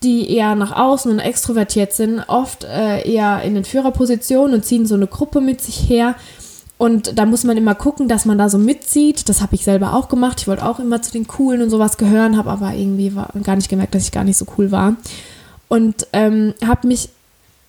die 0.03 0.31
eher 0.31 0.55
nach 0.55 0.77
außen 0.77 1.11
und 1.11 1.18
extrovertiert 1.18 1.94
sind, 1.94 2.20
oft 2.29 2.64
äh, 2.64 3.11
eher 3.11 3.40
in 3.42 3.55
den 3.55 3.64
Führerpositionen 3.64 4.53
und 4.53 4.66
ziehen 4.66 4.85
so 4.85 4.96
eine 4.96 5.07
Gruppe 5.07 5.40
mit 5.40 5.62
sich 5.62 5.88
her. 5.88 6.14
Und 6.79 7.19
da 7.19 7.27
muss 7.27 7.43
man 7.43 7.57
immer 7.57 7.75
gucken, 7.75 8.07
dass 8.07 8.25
man 8.25 8.38
da 8.38 8.49
so 8.49 8.57
mitzieht. 8.57 9.29
Das 9.29 9.43
habe 9.43 9.57
ich 9.57 9.64
selber 9.64 9.95
auch 9.95 10.09
gemacht. 10.09 10.41
Ich 10.41 10.47
wollte 10.49 10.64
auch 10.64 10.79
immer 10.79 11.03
zu 11.03 11.11
den 11.11 11.27
Coolen 11.27 11.61
und 11.61 11.71
sowas 11.71 11.97
gehören, 11.97 12.37
habe 12.37 12.51
aber 12.51 12.73
irgendwie 12.73 13.17
war, 13.17 13.31
gar 13.43 13.57
nicht 13.57 13.69
gemerkt, 13.69 13.97
dass 13.97 14.05
ich 14.05 14.12
gar 14.12 14.23
nicht 14.23 14.37
so 14.37 14.47
cool 14.57 14.71
war. 14.71 14.97
Und 15.67 16.07
ähm, 16.12 16.55
habe 16.64 16.87
mich 16.87 17.11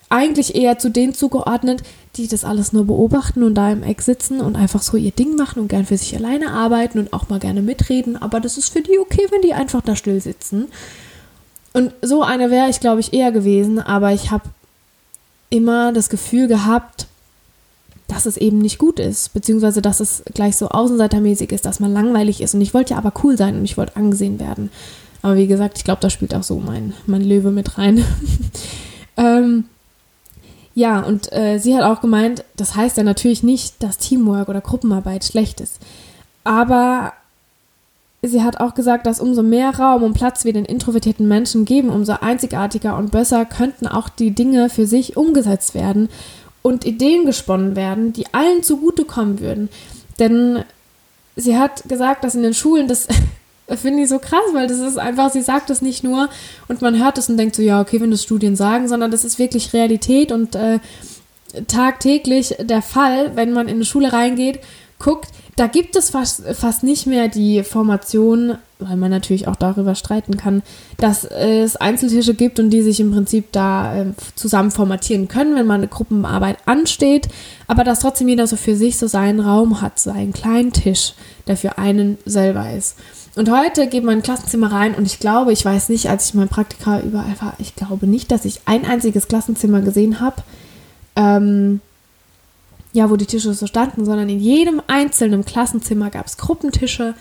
eigentlich 0.08 0.54
eher 0.54 0.78
zu 0.78 0.90
denen 0.90 1.12
zugeordnet, 1.12 1.82
die 2.16 2.28
das 2.28 2.44
alles 2.44 2.72
nur 2.72 2.86
beobachten 2.86 3.42
und 3.42 3.54
da 3.54 3.70
im 3.70 3.82
Eck 3.82 4.02
sitzen 4.02 4.40
und 4.40 4.56
einfach 4.56 4.82
so 4.82 4.96
ihr 4.96 5.12
Ding 5.12 5.36
machen 5.36 5.60
und 5.60 5.68
gern 5.68 5.86
für 5.86 5.96
sich 5.96 6.16
alleine 6.16 6.52
arbeiten 6.52 6.98
und 6.98 7.12
auch 7.12 7.28
mal 7.28 7.40
gerne 7.40 7.62
mitreden. 7.62 8.16
Aber 8.16 8.40
das 8.40 8.58
ist 8.58 8.72
für 8.72 8.80
die 8.80 8.98
okay, 8.98 9.26
wenn 9.30 9.42
die 9.42 9.54
einfach 9.54 9.82
da 9.82 9.96
still 9.96 10.20
sitzen. 10.20 10.68
Und 11.72 11.92
so 12.02 12.22
eine 12.22 12.50
wäre 12.50 12.68
ich, 12.68 12.80
glaube 12.80 13.00
ich, 13.00 13.12
eher 13.12 13.32
gewesen, 13.32 13.78
aber 13.78 14.12
ich 14.12 14.30
habe 14.30 14.44
immer 15.50 15.92
das 15.92 16.08
Gefühl 16.08 16.48
gehabt, 16.48 17.06
dass 18.10 18.26
es 18.26 18.36
eben 18.36 18.58
nicht 18.58 18.78
gut 18.78 18.98
ist, 18.98 19.32
beziehungsweise 19.32 19.80
dass 19.80 20.00
es 20.00 20.24
gleich 20.34 20.56
so 20.56 20.68
außenseitermäßig 20.68 21.52
ist, 21.52 21.64
dass 21.64 21.78
man 21.78 21.92
langweilig 21.92 22.40
ist. 22.40 22.54
Und 22.54 22.60
ich 22.60 22.74
wollte 22.74 22.94
ja 22.94 22.98
aber 22.98 23.12
cool 23.22 23.36
sein 23.36 23.56
und 23.56 23.64
ich 23.64 23.76
wollte 23.76 23.96
angesehen 23.96 24.40
werden. 24.40 24.70
Aber 25.22 25.36
wie 25.36 25.46
gesagt, 25.46 25.78
ich 25.78 25.84
glaube, 25.84 26.00
da 26.00 26.10
spielt 26.10 26.34
auch 26.34 26.42
so 26.42 26.58
mein, 26.58 26.92
mein 27.06 27.22
Löwe 27.22 27.52
mit 27.52 27.78
rein. 27.78 28.04
ähm, 29.16 29.64
ja, 30.74 31.00
und 31.00 31.32
äh, 31.32 31.58
sie 31.58 31.76
hat 31.76 31.84
auch 31.84 32.00
gemeint, 32.00 32.44
das 32.56 32.74
heißt 32.74 32.96
ja 32.96 33.04
natürlich 33.04 33.44
nicht, 33.44 33.80
dass 33.80 33.98
Teamwork 33.98 34.48
oder 34.48 34.60
Gruppenarbeit 34.60 35.24
schlecht 35.24 35.60
ist. 35.60 35.78
Aber 36.42 37.12
sie 38.22 38.42
hat 38.42 38.58
auch 38.58 38.74
gesagt, 38.74 39.06
dass 39.06 39.20
umso 39.20 39.44
mehr 39.44 39.70
Raum 39.78 40.02
und 40.02 40.14
Platz 40.14 40.44
wir 40.44 40.52
den 40.52 40.64
introvertierten 40.64 41.28
Menschen 41.28 41.64
geben, 41.64 41.90
umso 41.90 42.14
einzigartiger 42.20 42.96
und 42.96 43.12
besser 43.12 43.44
könnten 43.44 43.86
auch 43.86 44.08
die 44.08 44.32
Dinge 44.32 44.68
für 44.68 44.86
sich 44.86 45.16
umgesetzt 45.16 45.74
werden 45.74 46.08
und 46.62 46.84
Ideen 46.84 47.26
gesponnen 47.26 47.76
werden, 47.76 48.12
die 48.12 48.32
allen 48.32 48.62
zugutekommen 48.62 49.40
würden. 49.40 49.68
Denn 50.18 50.64
sie 51.36 51.56
hat 51.56 51.88
gesagt, 51.88 52.24
dass 52.24 52.34
in 52.34 52.42
den 52.42 52.54
Schulen 52.54 52.88
das 52.88 53.08
finde 53.76 54.02
ich 54.02 54.08
so 54.08 54.18
krass, 54.18 54.42
weil 54.52 54.66
das 54.66 54.78
ist 54.78 54.98
einfach, 54.98 55.30
sie 55.30 55.42
sagt 55.42 55.70
es 55.70 55.80
nicht 55.80 56.02
nur 56.02 56.28
und 56.68 56.82
man 56.82 57.02
hört 57.02 57.18
es 57.18 57.28
und 57.28 57.36
denkt 57.36 57.54
so, 57.56 57.62
ja, 57.62 57.80
okay, 57.80 58.00
wenn 58.00 58.10
das 58.10 58.22
Studien 58.22 58.56
sagen, 58.56 58.88
sondern 58.88 59.10
das 59.10 59.24
ist 59.24 59.38
wirklich 59.38 59.72
Realität 59.72 60.32
und 60.32 60.54
äh, 60.56 60.80
tagtäglich 61.68 62.56
der 62.60 62.82
Fall, 62.82 63.36
wenn 63.36 63.52
man 63.52 63.68
in 63.68 63.76
eine 63.76 63.84
Schule 63.84 64.12
reingeht, 64.12 64.60
guckt, 65.00 65.28
da 65.56 65.66
gibt 65.66 65.96
es 65.96 66.10
fast, 66.10 66.42
fast 66.54 66.84
nicht 66.84 67.06
mehr 67.06 67.28
die 67.28 67.64
Formation, 67.64 68.56
weil 68.78 68.96
man 68.96 69.10
natürlich 69.10 69.48
auch 69.48 69.56
darüber 69.56 69.94
streiten 69.94 70.36
kann, 70.36 70.62
dass 70.96 71.24
es 71.24 71.76
Einzeltische 71.76 72.34
gibt 72.34 72.60
und 72.60 72.70
die 72.70 72.82
sich 72.82 73.00
im 73.00 73.10
Prinzip 73.10 73.52
da 73.52 73.94
äh, 73.94 74.06
zusammen 74.36 74.70
formatieren 74.70 75.28
können, 75.28 75.56
wenn 75.56 75.66
mal 75.66 75.74
eine 75.74 75.88
Gruppenarbeit 75.88 76.58
ansteht, 76.66 77.28
aber 77.66 77.84
dass 77.84 78.00
trotzdem 78.00 78.28
jeder 78.28 78.46
so 78.46 78.56
für 78.56 78.76
sich 78.76 78.96
so 78.96 79.06
seinen 79.06 79.40
Raum 79.40 79.82
hat, 79.82 79.98
seinen 79.98 80.32
kleinen 80.32 80.72
Tisch, 80.72 81.14
der 81.46 81.56
für 81.56 81.76
einen 81.76 82.16
selber 82.24 82.72
ist. 82.72 82.96
Und 83.36 83.50
heute 83.50 83.86
geht 83.86 84.02
man 84.02 84.14
in 84.14 84.18
ein 84.20 84.24
Klassenzimmer 84.24 84.72
rein 84.72 84.94
und 84.94 85.06
ich 85.06 85.18
glaube, 85.18 85.52
ich 85.52 85.64
weiß 85.64 85.88
nicht, 85.88 86.08
als 86.08 86.28
ich 86.28 86.34
mein 86.34 86.48
Praktika 86.48 87.00
überall 87.00 87.36
war, 87.40 87.54
ich 87.58 87.76
glaube 87.76 88.06
nicht, 88.06 88.30
dass 88.30 88.44
ich 88.44 88.60
ein 88.64 88.84
einziges 88.84 89.28
Klassenzimmer 89.28 89.82
gesehen 89.82 90.20
habe, 90.20 90.36
ähm, 91.16 91.80
ja, 92.92 93.10
wo 93.10 93.16
die 93.16 93.26
Tische 93.26 93.52
so 93.54 93.66
standen, 93.66 94.04
sondern 94.04 94.28
in 94.28 94.40
jedem 94.40 94.82
einzelnen 94.86 95.44
Klassenzimmer 95.44 96.10
gab 96.10 96.26
es 96.26 96.36
Gruppentische. 96.36 97.14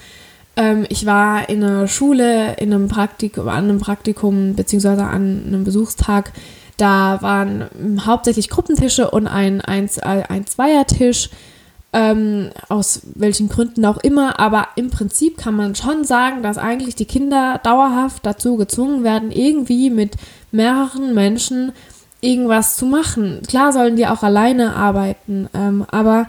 Ähm, 0.56 0.86
ich 0.90 1.06
war 1.06 1.48
in 1.50 1.64
einer 1.64 1.88
Schule, 1.88 2.56
in 2.56 2.74
einem 2.74 2.88
Praktikum, 2.88 3.48
an 3.48 3.66
einem 3.66 3.80
Praktikum, 3.80 4.56
beziehungsweise 4.56 5.04
an 5.04 5.44
einem 5.48 5.64
Besuchstag. 5.64 6.34
Da 6.78 7.22
waren 7.22 7.70
hauptsächlich 8.06 8.50
Gruppentische 8.50 9.12
und 9.12 9.28
ein, 9.28 9.62
ein, 9.62 9.90
ein 10.02 10.48
Zweiertisch. 10.48 11.30
Ähm, 11.92 12.52
aus 12.68 13.02
welchen 13.16 13.50
Gründen 13.50 13.84
auch 13.84 13.98
immer, 13.98 14.40
aber 14.40 14.68
im 14.76 14.92
Prinzip 14.92 15.40
kann 15.40 15.56
man 15.56 15.74
schon 15.74 16.04
sagen, 16.04 16.44
dass 16.44 16.60
eigentlich 16.60 16.94
die 16.94 17.06
Kinder 17.06 17.60
dauerhaft 17.64 18.24
dazu 18.28 18.58
gezwungen 18.58 19.04
werden, 19.04 19.32
irgendwie 19.32 19.90
mit 19.90 20.16
mehreren 20.52 21.16
Menschen 21.16 21.72
irgendwas 22.22 22.76
zu 22.76 22.86
machen. 22.86 23.42
Klar 23.48 23.72
sollen 23.72 23.96
die 23.96 24.08
auch 24.08 24.24
alleine 24.24 24.76
arbeiten, 24.76 25.50
ähm, 25.54 25.86
aber 25.90 26.28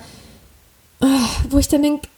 äh, 1.01 1.07
wo 1.49 1.59
ich 1.59 1.69
dann 1.69 1.83
denke, 1.83 2.09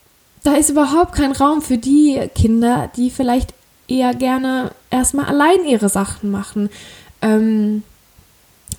da 0.43 0.55
ist 0.55 0.69
überhaupt 0.69 1.13
kein 1.13 1.31
Raum 1.31 1.61
für 1.61 1.77
die 1.77 2.19
Kinder, 2.35 2.91
die 2.95 3.09
vielleicht 3.09 3.53
eher 3.87 4.13
gerne 4.13 4.71
erstmal 4.89 5.25
allein 5.25 5.65
ihre 5.65 5.89
Sachen 5.89 6.31
machen. 6.31 6.69
Ähm, 7.21 7.83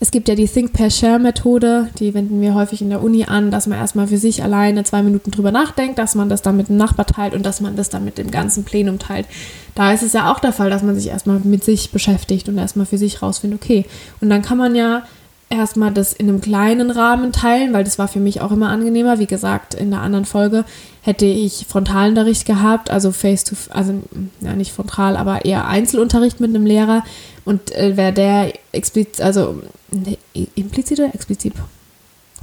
es 0.00 0.10
gibt 0.10 0.28
ja 0.28 0.34
die 0.34 0.48
Think 0.48 0.72
Per 0.72 0.90
Share 0.90 1.18
Methode, 1.18 1.88
die 1.98 2.14
wenden 2.14 2.40
wir 2.40 2.54
häufig 2.54 2.82
in 2.82 2.90
der 2.90 3.02
Uni 3.02 3.24
an, 3.24 3.50
dass 3.50 3.66
man 3.66 3.78
erstmal 3.78 4.08
für 4.08 4.18
sich 4.18 4.42
alleine 4.42 4.84
zwei 4.84 5.02
Minuten 5.02 5.30
drüber 5.30 5.52
nachdenkt, 5.52 5.98
dass 5.98 6.14
man 6.14 6.28
das 6.28 6.42
dann 6.42 6.56
mit 6.56 6.68
dem 6.68 6.76
Nachbar 6.76 7.06
teilt 7.06 7.34
und 7.34 7.46
dass 7.46 7.60
man 7.60 7.76
das 7.76 7.88
dann 7.88 8.04
mit 8.04 8.18
dem 8.18 8.30
ganzen 8.30 8.64
Plenum 8.64 8.98
teilt. 8.98 9.26
Da 9.74 9.92
ist 9.92 10.02
es 10.02 10.12
ja 10.12 10.32
auch 10.32 10.38
der 10.38 10.52
Fall, 10.52 10.70
dass 10.70 10.82
man 10.82 10.94
sich 10.94 11.08
erstmal 11.08 11.40
mit 11.40 11.64
sich 11.64 11.90
beschäftigt 11.90 12.48
und 12.48 12.58
erstmal 12.58 12.86
für 12.86 12.98
sich 12.98 13.22
rausfindet, 13.22 13.60
okay. 13.62 13.86
Und 14.20 14.30
dann 14.30 14.42
kann 14.42 14.58
man 14.58 14.74
ja 14.74 15.02
erstmal 15.50 15.92
das 15.92 16.12
in 16.12 16.28
einem 16.28 16.40
kleinen 16.40 16.90
Rahmen 16.90 17.32
teilen, 17.32 17.72
weil 17.72 17.84
das 17.84 17.98
war 17.98 18.08
für 18.08 18.20
mich 18.20 18.40
auch 18.40 18.52
immer 18.52 18.68
angenehmer. 18.68 19.18
Wie 19.18 19.26
gesagt, 19.26 19.74
in 19.74 19.90
der 19.90 20.00
anderen 20.00 20.24
Folge 20.24 20.64
hätte 21.02 21.26
ich 21.26 21.66
Frontalunterricht 21.68 22.46
gehabt, 22.46 22.90
also 22.90 23.12
face 23.12 23.44
to, 23.44 23.56
also 23.70 23.94
ja 24.40 24.54
nicht 24.54 24.72
frontal, 24.72 25.16
aber 25.16 25.44
eher 25.44 25.66
Einzelunterricht 25.66 26.40
mit 26.40 26.50
einem 26.50 26.66
Lehrer 26.66 27.04
und 27.44 27.74
äh, 27.74 27.96
wäre 27.96 28.12
der 28.12 28.52
explizit, 28.72 29.20
also 29.20 29.60
ne, 29.90 30.16
implizit 30.54 30.98
oder 30.98 31.14
explizit, 31.14 31.54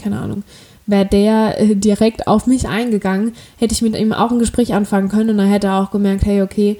keine 0.01 0.19
Ahnung, 0.19 0.43
wäre 0.85 1.05
der 1.05 1.59
äh, 1.59 1.75
direkt 1.75 2.27
auf 2.27 2.45
mich 2.45 2.67
eingegangen, 2.67 3.33
hätte 3.57 3.73
ich 3.73 3.81
mit 3.81 3.97
ihm 3.97 4.13
auch 4.13 4.31
ein 4.31 4.39
Gespräch 4.39 4.73
anfangen 4.73 5.09
können 5.09 5.31
und 5.31 5.37
dann 5.37 5.49
hätte 5.49 5.67
er 5.67 5.81
auch 5.81 5.91
gemerkt, 5.91 6.25
hey, 6.25 6.41
okay, 6.41 6.77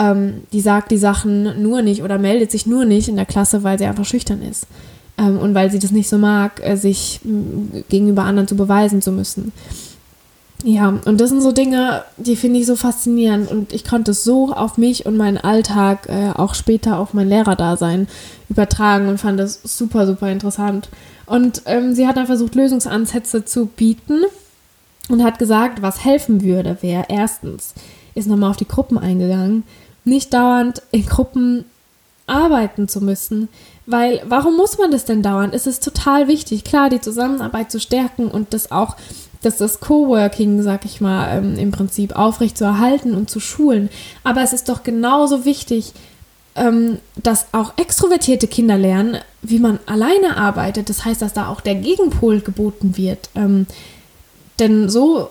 ähm, 0.00 0.42
die 0.52 0.60
sagt 0.60 0.90
die 0.90 0.96
Sachen 0.96 1.62
nur 1.62 1.82
nicht 1.82 2.02
oder 2.02 2.18
meldet 2.18 2.50
sich 2.50 2.66
nur 2.66 2.84
nicht 2.84 3.08
in 3.08 3.16
der 3.16 3.26
Klasse, 3.26 3.62
weil 3.62 3.78
sie 3.78 3.84
einfach 3.84 4.06
schüchtern 4.06 4.42
ist 4.42 4.66
ähm, 5.18 5.38
und 5.38 5.54
weil 5.54 5.70
sie 5.70 5.78
das 5.78 5.90
nicht 5.90 6.08
so 6.08 6.18
mag, 6.18 6.60
äh, 6.64 6.76
sich 6.76 7.20
gegenüber 7.88 8.24
anderen 8.24 8.48
zu 8.48 8.56
beweisen 8.56 9.02
zu 9.02 9.12
müssen. 9.12 9.52
Ja, 10.62 10.88
und 11.06 11.20
das 11.20 11.30
sind 11.30 11.40
so 11.40 11.52
Dinge, 11.52 12.04
die 12.18 12.36
finde 12.36 12.60
ich 12.60 12.66
so 12.66 12.76
faszinierend 12.76 13.50
und 13.50 13.72
ich 13.72 13.84
konnte 13.84 14.10
es 14.10 14.24
so 14.24 14.52
auf 14.52 14.76
mich 14.76 15.06
und 15.06 15.16
meinen 15.16 15.38
Alltag, 15.38 16.06
äh, 16.08 16.32
auch 16.34 16.54
später 16.54 16.98
auf 16.98 17.14
mein 17.14 17.28
Lehrerdasein 17.28 18.08
übertragen 18.50 19.08
und 19.08 19.18
fand 19.18 19.40
das 19.40 19.60
super, 19.64 20.06
super 20.06 20.30
interessant. 20.30 20.90
Und 21.24 21.62
ähm, 21.64 21.94
sie 21.94 22.06
hat 22.06 22.16
dann 22.16 22.26
versucht, 22.26 22.54
Lösungsansätze 22.54 23.44
zu 23.44 23.66
bieten 23.66 24.20
und 25.08 25.24
hat 25.24 25.38
gesagt, 25.38 25.80
was 25.80 26.04
helfen 26.04 26.42
würde, 26.42 26.76
wäre 26.82 27.06
erstens, 27.08 27.72
ist 28.14 28.28
nochmal 28.28 28.50
auf 28.50 28.56
die 28.56 28.68
Gruppen 28.68 28.98
eingegangen, 28.98 29.64
nicht 30.04 30.32
dauernd 30.32 30.82
in 30.90 31.06
Gruppen 31.06 31.64
arbeiten 32.26 32.88
zu 32.88 33.00
müssen, 33.00 33.48
weil 33.86 34.22
warum 34.24 34.56
muss 34.56 34.78
man 34.78 34.90
das 34.92 35.04
denn 35.04 35.22
dauernd? 35.22 35.54
Es 35.54 35.66
ist 35.66 35.84
total 35.84 36.28
wichtig, 36.28 36.64
klar, 36.64 36.88
die 36.90 37.00
Zusammenarbeit 37.00 37.70
zu 37.70 37.80
stärken 37.80 38.28
und 38.28 38.54
das 38.54 38.70
auch 38.70 38.96
dass 39.42 39.56
das 39.56 39.80
Coworking, 39.80 40.62
sag 40.62 40.84
ich 40.84 41.00
mal, 41.00 41.38
ähm, 41.38 41.58
im 41.58 41.70
Prinzip 41.70 42.14
aufrecht 42.16 42.58
zu 42.58 42.64
erhalten 42.64 43.14
und 43.14 43.30
zu 43.30 43.40
schulen. 43.40 43.88
Aber 44.22 44.42
es 44.42 44.52
ist 44.52 44.68
doch 44.68 44.82
genauso 44.82 45.44
wichtig, 45.44 45.92
ähm, 46.56 46.98
dass 47.16 47.46
auch 47.52 47.72
extrovertierte 47.78 48.48
Kinder 48.48 48.76
lernen, 48.76 49.18
wie 49.40 49.58
man 49.58 49.78
alleine 49.86 50.36
arbeitet. 50.36 50.90
Das 50.90 51.04
heißt, 51.04 51.22
dass 51.22 51.32
da 51.32 51.48
auch 51.48 51.60
der 51.60 51.76
Gegenpol 51.76 52.40
geboten 52.40 52.96
wird. 52.96 53.30
Ähm, 53.34 53.66
denn 54.58 54.90
so 54.90 55.30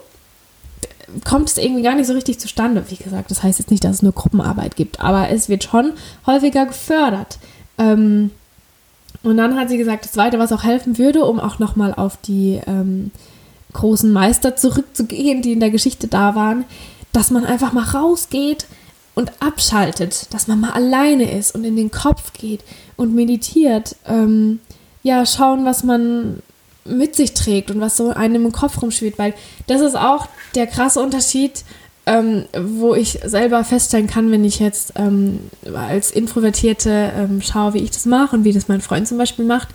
kommt 1.26 1.50
es 1.50 1.58
irgendwie 1.58 1.82
gar 1.82 1.96
nicht 1.96 2.08
so 2.08 2.14
richtig 2.14 2.40
zustande. 2.40 2.84
Wie 2.90 2.96
gesagt, 2.96 3.32
das 3.32 3.44
heißt 3.44 3.60
jetzt 3.60 3.72
nicht, 3.72 3.84
dass 3.84 3.98
es 3.98 4.02
nur 4.02 4.14
Gruppenarbeit 4.14 4.76
gibt, 4.76 5.00
aber 5.00 5.30
es 5.30 5.50
wird 5.50 5.64
schon 5.64 5.94
häufiger 6.26 6.66
gefördert. 6.66 7.40
Ähm, 7.78 8.32
und 9.24 9.38
dann 9.38 9.58
hat 9.58 9.70
sie 9.70 9.78
gesagt, 9.78 10.06
das 10.06 10.14
Zweite, 10.14 10.40
was 10.40 10.52
auch 10.52 10.64
helfen 10.64 10.98
würde, 10.98 11.26
um 11.26 11.40
auch 11.40 11.60
nochmal 11.60 11.94
auf 11.94 12.18
die 12.18 12.62
ähm, 12.68 13.12
großen 13.74 14.12
Meister 14.12 14.56
zurückzugehen, 14.56 15.42
die 15.42 15.54
in 15.54 15.60
der 15.60 15.72
Geschichte 15.72 16.08
da 16.08 16.36
waren, 16.36 16.66
dass 17.12 17.32
man 17.32 17.46
einfach 17.46 17.74
mal 17.74 17.84
rausgeht 17.84 18.66
und 19.16 19.32
abschaltet, 19.42 20.34
dass 20.34 20.48
man 20.48 20.60
mal 20.60 20.72
alleine 20.72 21.30
ist 21.38 21.54
und 21.54 21.66
in 21.66 21.76
den 21.76 21.92
Kopf 21.92 22.34
geht 22.34 22.64
und 22.96 23.14
meditiert. 23.14 23.96
Ähm, 24.06 24.60
ja, 25.04 25.26
schauen, 25.26 25.66
was 25.66 25.84
man 25.84 26.42
mit 26.90 27.16
sich 27.16 27.34
trägt 27.34 27.72
und 27.72 27.80
was 27.80 27.98
so 27.98 28.10
einem 28.10 28.46
im 28.46 28.52
Kopf 28.52 28.82
rumschwirrt, 28.82 29.18
weil 29.18 29.34
das 29.68 29.82
ist 29.82 29.96
auch 29.96 30.28
der 30.56 30.68
krasse 30.68 31.00
Unterschied, 31.02 31.64
ähm, 32.06 32.46
wo 32.60 32.96
ich 32.96 33.20
selber 33.24 33.64
feststellen 33.64 34.08
kann, 34.08 34.32
wenn 34.32 34.44
ich 34.44 34.60
jetzt 34.60 34.94
ähm, 34.96 35.40
als 35.74 36.12
Introvertierte 36.12 37.12
ähm, 37.16 37.42
schaue, 37.42 37.76
wie 37.76 37.84
ich 37.84 37.92
das 37.92 38.06
mache 38.06 38.36
und 38.36 38.44
wie 38.44 38.54
das 38.54 38.68
mein 38.68 38.82
Freund 38.82 39.08
zum 39.08 39.18
Beispiel 39.18 39.46
macht, 39.46 39.70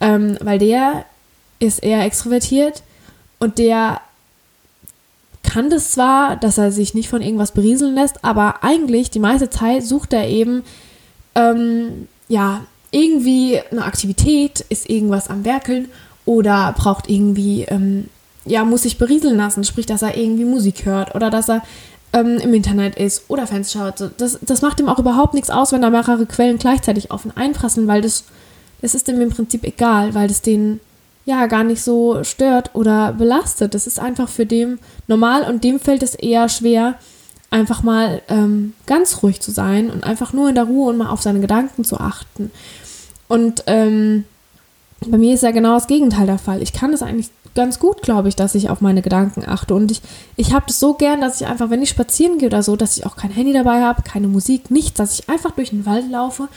ähm, 0.00 0.38
weil 0.40 0.58
der 0.58 1.04
ist 1.58 1.82
eher 1.82 2.04
extrovertiert 2.04 2.82
und 3.38 3.58
der 3.58 4.00
kann 5.42 5.70
das 5.70 5.92
zwar, 5.92 6.36
dass 6.36 6.58
er 6.58 6.72
sich 6.72 6.94
nicht 6.94 7.08
von 7.08 7.22
irgendwas 7.22 7.52
berieseln 7.52 7.94
lässt, 7.94 8.24
aber 8.24 8.64
eigentlich 8.64 9.10
die 9.10 9.20
meiste 9.20 9.48
Zeit 9.48 9.84
sucht 9.84 10.12
er 10.12 10.28
eben, 10.28 10.62
ähm, 11.34 12.08
ja, 12.28 12.64
irgendwie 12.90 13.60
eine 13.70 13.84
Aktivität, 13.84 14.64
ist 14.68 14.88
irgendwas 14.88 15.28
am 15.28 15.44
Werkeln 15.44 15.88
oder 16.26 16.74
braucht 16.76 17.08
irgendwie, 17.08 17.62
ähm, 17.62 18.08
ja, 18.44 18.64
muss 18.64 18.82
sich 18.82 18.98
berieseln 18.98 19.38
lassen, 19.38 19.64
sprich, 19.64 19.86
dass 19.86 20.02
er 20.02 20.16
irgendwie 20.16 20.44
Musik 20.44 20.84
hört 20.84 21.14
oder 21.14 21.30
dass 21.30 21.48
er 21.48 21.62
ähm, 22.12 22.38
im 22.38 22.52
Internet 22.52 22.96
ist 22.96 23.24
oder 23.28 23.46
Fans 23.46 23.72
schaut. 23.72 24.10
Das, 24.18 24.38
das 24.42 24.60
macht 24.60 24.78
ihm 24.80 24.88
auch 24.88 24.98
überhaupt 24.98 25.32
nichts 25.32 25.50
aus, 25.50 25.72
wenn 25.72 25.82
da 25.82 25.90
mehrere 25.90 26.26
Quellen 26.26 26.58
gleichzeitig 26.58 27.10
ihn 27.10 27.32
einprasseln, 27.34 27.86
weil 27.86 28.02
das, 28.02 28.24
das 28.82 28.94
ist 28.94 29.08
ihm 29.08 29.20
im 29.20 29.30
Prinzip 29.30 29.64
egal, 29.64 30.14
weil 30.14 30.28
das 30.28 30.42
den 30.42 30.80
ja 31.24 31.46
gar 31.46 31.64
nicht 31.64 31.82
so 31.82 32.22
stört 32.24 32.70
oder 32.74 33.12
belastet. 33.12 33.74
Das 33.74 33.86
ist 33.86 33.98
einfach 33.98 34.28
für 34.28 34.46
dem 34.46 34.78
normal 35.08 35.42
und 35.42 35.64
dem 35.64 35.80
fällt 35.80 36.02
es 36.02 36.14
eher 36.14 36.48
schwer, 36.48 36.94
einfach 37.50 37.82
mal 37.82 38.22
ähm, 38.28 38.74
ganz 38.86 39.22
ruhig 39.22 39.40
zu 39.40 39.50
sein 39.50 39.90
und 39.90 40.04
einfach 40.04 40.32
nur 40.32 40.48
in 40.48 40.54
der 40.54 40.64
Ruhe 40.64 40.90
und 40.90 40.96
mal 40.96 41.10
auf 41.10 41.22
seine 41.22 41.40
Gedanken 41.40 41.84
zu 41.84 41.98
achten. 41.98 42.50
Und 43.28 43.64
ähm, 43.66 44.24
bei 45.00 45.18
mir 45.18 45.34
ist 45.34 45.42
ja 45.42 45.50
genau 45.50 45.74
das 45.74 45.86
Gegenteil 45.86 46.26
der 46.26 46.38
Fall. 46.38 46.62
Ich 46.62 46.72
kann 46.72 46.92
es 46.92 47.02
eigentlich 47.02 47.30
ganz 47.54 47.78
gut, 47.78 48.02
glaube 48.02 48.28
ich, 48.28 48.36
dass 48.36 48.54
ich 48.54 48.70
auf 48.70 48.80
meine 48.80 49.02
Gedanken 49.02 49.44
achte. 49.46 49.74
Und 49.74 49.90
ich, 49.90 50.00
ich 50.36 50.52
habe 50.52 50.66
das 50.66 50.78
so 50.78 50.94
gern, 50.94 51.20
dass 51.20 51.40
ich 51.40 51.46
einfach, 51.46 51.70
wenn 51.70 51.82
ich 51.82 51.90
spazieren 51.90 52.38
gehe 52.38 52.48
oder 52.48 52.62
so, 52.62 52.76
dass 52.76 52.96
ich 52.96 53.06
auch 53.06 53.16
kein 53.16 53.30
Handy 53.30 53.52
dabei 53.52 53.82
habe, 53.82 54.02
keine 54.02 54.28
Musik, 54.28 54.70
nichts, 54.70 54.94
dass 54.94 55.18
ich 55.18 55.28
einfach 55.28 55.52
durch 55.52 55.70
den 55.70 55.86
Wald 55.86 56.10
laufe 56.10 56.48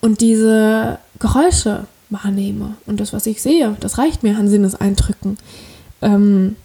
und 0.00 0.20
diese 0.20 0.98
Geräusche 1.18 1.86
wahrnehme. 2.08 2.74
Und 2.86 3.00
das, 3.00 3.12
was 3.12 3.26
ich 3.26 3.40
sehe, 3.42 3.76
das 3.80 3.98
reicht 3.98 4.22
mir 4.22 4.36
an 4.36 4.48
Sinneseindrücken. 4.48 5.38
Ähm, 6.02 6.56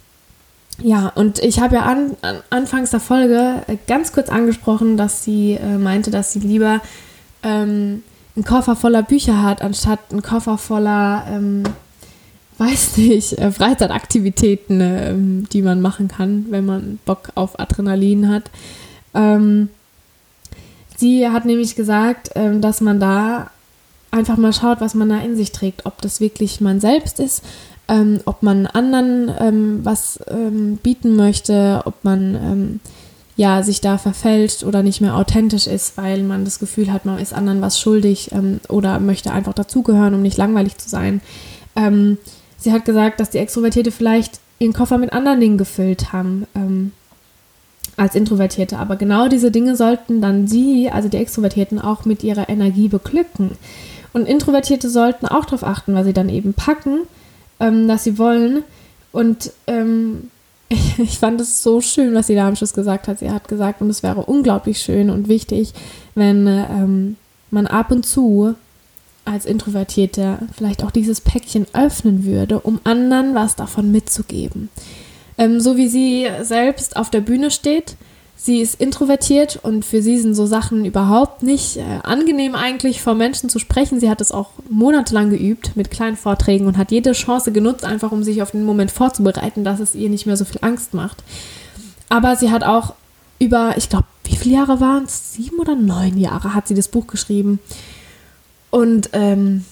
ja, 0.81 1.11
und 1.15 1.39
ich 1.39 1.59
habe 1.59 1.75
ja 1.75 1.83
an, 1.83 2.17
an, 2.21 2.37
anfangs 2.49 2.91
der 2.91 2.99
Folge 2.99 3.61
äh, 3.67 3.77
ganz 3.87 4.11
kurz 4.11 4.29
angesprochen, 4.29 4.97
dass 4.97 5.23
sie 5.23 5.53
äh, 5.53 5.77
meinte, 5.77 6.11
dass 6.11 6.33
sie 6.33 6.39
lieber 6.39 6.81
ähm, 7.43 8.03
einen 8.35 8.45
Koffer 8.45 8.75
voller 8.75 9.03
Bücher 9.03 9.41
hat, 9.41 9.61
anstatt 9.61 9.99
einen 10.11 10.21
Koffer 10.21 10.57
voller, 10.57 11.25
ähm, 11.29 11.63
weiß 12.57 12.97
nicht, 12.97 13.37
äh, 13.39 13.51
Freizeitaktivitäten, 13.51 14.81
äh, 14.81 15.13
die 15.51 15.61
man 15.61 15.81
machen 15.81 16.07
kann, 16.07 16.45
wenn 16.49 16.65
man 16.65 16.99
Bock 17.05 17.29
auf 17.35 17.59
Adrenalin 17.59 18.29
hat. 18.29 18.49
Ähm, 19.13 19.69
sie 20.97 21.27
hat 21.29 21.45
nämlich 21.45 21.75
gesagt, 21.75 22.31
ähm, 22.35 22.61
dass 22.61 22.81
man 22.81 22.99
da 22.99 23.51
einfach 24.11 24.37
mal 24.37 24.53
schaut, 24.53 24.81
was 24.81 24.95
man 24.95 25.09
da 25.09 25.19
in 25.19 25.35
sich 25.35 25.51
trägt, 25.51 25.85
ob 25.85 26.01
das 26.01 26.19
wirklich 26.19 26.61
man 26.61 26.79
selbst 26.79 27.19
ist, 27.19 27.43
ähm, 27.87 28.19
ob 28.25 28.43
man 28.43 28.65
anderen 28.65 29.31
ähm, 29.39 29.79
was 29.83 30.19
ähm, 30.27 30.77
bieten 30.77 31.15
möchte, 31.15 31.81
ob 31.85 32.03
man 32.03 32.35
ähm, 32.35 32.79
ja 33.35 33.63
sich 33.63 33.81
da 33.81 33.97
verfälscht 33.97 34.63
oder 34.63 34.81
nicht 34.83 35.01
mehr 35.01 35.15
authentisch 35.15 35.67
ist, 35.67 35.97
weil 35.97 36.23
man 36.23 36.45
das 36.45 36.59
Gefühl 36.59 36.91
hat, 36.91 37.05
man 37.05 37.19
ist 37.19 37.33
anderen 37.33 37.61
was 37.61 37.79
schuldig 37.79 38.31
ähm, 38.31 38.59
oder 38.69 38.99
möchte 38.99 39.31
einfach 39.31 39.53
dazugehören, 39.53 40.13
um 40.13 40.21
nicht 40.21 40.37
langweilig 40.37 40.77
zu 40.77 40.89
sein. 40.89 41.21
Ähm, 41.75 42.17
sie 42.57 42.71
hat 42.71 42.85
gesagt, 42.85 43.19
dass 43.19 43.29
die 43.29 43.39
Extrovertierte 43.39 43.91
vielleicht 43.91 44.39
ihren 44.59 44.73
Koffer 44.73 44.97
mit 44.97 45.11
anderen 45.11 45.41
Dingen 45.41 45.57
gefüllt 45.57 46.13
haben 46.13 46.47
als 47.97 48.15
Introvertierte. 48.15 48.77
Aber 48.77 48.95
genau 48.95 49.27
diese 49.27 49.51
Dinge 49.51 49.75
sollten 49.75 50.21
dann 50.21 50.47
sie, 50.47 50.89
also 50.89 51.09
die 51.09 51.17
Extrovertierten, 51.17 51.79
auch 51.79 52.05
mit 52.05 52.23
ihrer 52.23 52.49
Energie 52.49 52.87
beglücken. 52.87 53.51
Und 54.13 54.27
Introvertierte 54.27 54.89
sollten 54.89 55.25
auch 55.25 55.45
darauf 55.45 55.63
achten, 55.63 55.93
was 55.93 56.05
sie 56.05 56.13
dann 56.13 56.29
eben 56.29 56.53
packen, 56.53 56.99
ähm, 57.59 57.87
dass 57.87 58.03
sie 58.03 58.17
wollen. 58.17 58.63
Und 59.11 59.51
ähm, 59.67 60.29
ich, 60.69 60.99
ich, 60.99 61.19
fand 61.19 61.39
es 61.41 61.63
so 61.63 61.81
schön, 61.81 62.13
was 62.13 62.27
sie 62.27 62.35
da 62.35 62.47
am 62.47 62.55
Schluss 62.55 62.73
gesagt 62.73 63.07
hat. 63.07 63.19
Sie 63.19 63.29
hat 63.29 63.47
gesagt, 63.47 63.81
und 63.81 63.89
es 63.89 64.03
wäre 64.03 64.23
unglaublich 64.25 64.79
schön 64.79 65.09
und 65.09 65.27
wichtig, 65.27 65.73
wenn 66.15 66.47
ähm, 66.47 67.17
man 67.51 67.67
ab 67.67 67.91
und 67.91 68.05
zu 68.05 68.55
als 69.25 69.45
Introvertierte 69.45 70.37
vielleicht 70.55 70.83
auch 70.83 70.91
dieses 70.91 71.19
Päckchen 71.19 71.65
öffnen 71.73 72.25
würde, 72.25 72.59
um 72.59 72.79
anderen 72.83 73.33
was 73.33 73.55
davon 73.55 73.91
mitzugeben. 73.91 74.69
Ähm, 75.37 75.59
so 75.59 75.77
wie 75.77 75.87
sie 75.87 76.27
selbst 76.41 76.95
auf 76.95 77.09
der 77.09 77.21
Bühne 77.21 77.51
steht. 77.51 77.95
Sie 78.37 78.59
ist 78.59 78.81
introvertiert 78.81 79.59
und 79.63 79.85
für 79.85 80.01
sie 80.01 80.19
sind 80.19 80.35
so 80.35 80.45
Sachen 80.45 80.83
überhaupt 80.85 81.41
nicht 81.41 81.77
äh, 81.77 81.83
angenehm 82.03 82.53
eigentlich 82.53 83.01
vor 83.01 83.15
Menschen 83.15 83.49
zu 83.49 83.59
sprechen. 83.59 83.99
Sie 83.99 84.09
hat 84.09 84.19
es 84.19 84.31
auch 84.31 84.51
monatelang 84.69 85.29
geübt 85.29 85.75
mit 85.75 85.89
kleinen 85.89 86.17
Vorträgen 86.17 86.67
und 86.67 86.77
hat 86.77 86.91
jede 86.91 87.13
Chance 87.13 87.53
genutzt, 87.53 87.85
einfach 87.85 88.11
um 88.11 88.23
sich 88.23 88.41
auf 88.41 88.51
den 88.51 88.63
Moment 88.63 88.91
vorzubereiten, 88.91 89.63
dass 89.63 89.79
es 89.79 89.95
ihr 89.95 90.09
nicht 90.09 90.25
mehr 90.25 90.37
so 90.37 90.43
viel 90.43 90.59
Angst 90.61 90.93
macht. 90.93 91.23
Aber 92.09 92.35
sie 92.35 92.51
hat 92.51 92.63
auch 92.63 92.93
über, 93.39 93.75
ich 93.77 93.89
glaube, 93.89 94.05
wie 94.25 94.35
viele 94.35 94.55
Jahre 94.55 94.79
waren 94.79 95.05
es? 95.05 95.33
Sieben 95.33 95.57
oder 95.59 95.75
neun 95.75 96.17
Jahre 96.17 96.53
hat 96.53 96.67
sie 96.67 96.75
das 96.75 96.89
Buch 96.89 97.07
geschrieben. 97.07 97.59
Und 98.69 99.09
ähm, 99.13 99.63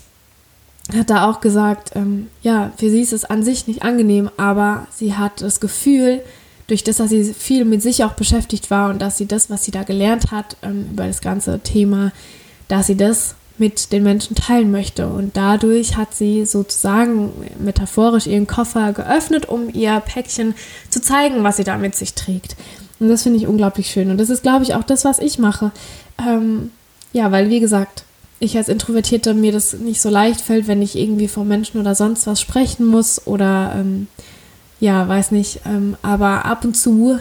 hat 0.95 1.09
da 1.09 1.29
auch 1.29 1.41
gesagt, 1.41 1.91
ähm, 1.95 2.27
ja, 2.41 2.71
für 2.77 2.89
sie 2.89 3.01
ist 3.01 3.13
es 3.13 3.25
an 3.25 3.43
sich 3.43 3.67
nicht 3.67 3.83
angenehm, 3.83 4.29
aber 4.37 4.87
sie 4.91 5.15
hat 5.15 5.41
das 5.41 5.59
Gefühl, 5.59 6.21
durch 6.67 6.83
das, 6.83 6.97
dass 6.97 7.09
sie 7.09 7.33
viel 7.33 7.65
mit 7.65 7.81
sich 7.81 8.03
auch 8.03 8.13
beschäftigt 8.13 8.71
war 8.71 8.89
und 8.89 9.01
dass 9.01 9.17
sie 9.17 9.25
das, 9.25 9.49
was 9.49 9.63
sie 9.63 9.71
da 9.71 9.83
gelernt 9.83 10.31
hat 10.31 10.57
ähm, 10.61 10.87
über 10.91 11.07
das 11.07 11.21
ganze 11.21 11.59
Thema, 11.59 12.11
dass 12.67 12.87
sie 12.87 12.97
das 12.97 13.35
mit 13.57 13.91
den 13.91 14.03
Menschen 14.03 14.35
teilen 14.35 14.71
möchte. 14.71 15.07
Und 15.07 15.37
dadurch 15.37 15.95
hat 15.95 16.15
sie 16.15 16.45
sozusagen 16.45 17.31
metaphorisch 17.59 18.27
ihren 18.27 18.47
Koffer 18.47 18.93
geöffnet, 18.93 19.47
um 19.47 19.69
ihr 19.73 19.99
Päckchen 19.99 20.55
zu 20.89 21.01
zeigen, 21.01 21.43
was 21.43 21.57
sie 21.57 21.63
da 21.63 21.77
mit 21.77 21.95
sich 21.95 22.13
trägt. 22.13 22.55
Und 22.99 23.09
das 23.09 23.23
finde 23.23 23.37
ich 23.37 23.47
unglaublich 23.47 23.87
schön. 23.91 24.09
Und 24.09 24.17
das 24.17 24.29
ist, 24.29 24.43
glaube 24.43 24.63
ich, 24.63 24.73
auch 24.73 24.83
das, 24.83 25.05
was 25.05 25.19
ich 25.19 25.37
mache. 25.37 25.71
Ähm, 26.19 26.71
ja, 27.11 27.31
weil, 27.31 27.49
wie 27.49 27.59
gesagt, 27.59 28.05
ich 28.39 28.57
als 28.57 28.69
Introvertierte 28.69 29.33
mir 29.33 29.51
das 29.51 29.73
nicht 29.73 30.01
so 30.01 30.09
leicht 30.09 30.41
fällt, 30.41 30.67
wenn 30.67 30.81
ich 30.81 30.97
irgendwie 30.97 31.27
vor 31.27 31.45
Menschen 31.45 31.79
oder 31.79 31.95
sonst 31.95 32.27
was 32.27 32.41
sprechen 32.41 32.85
muss 32.85 33.25
oder 33.27 33.73
ähm, 33.75 34.07
ja, 34.83 35.07
weiß 35.07 35.31
nicht. 35.31 35.61
Ähm, 35.65 35.95
aber 36.01 36.43
ab 36.43 36.65
und 36.65 36.75
zu 36.75 37.17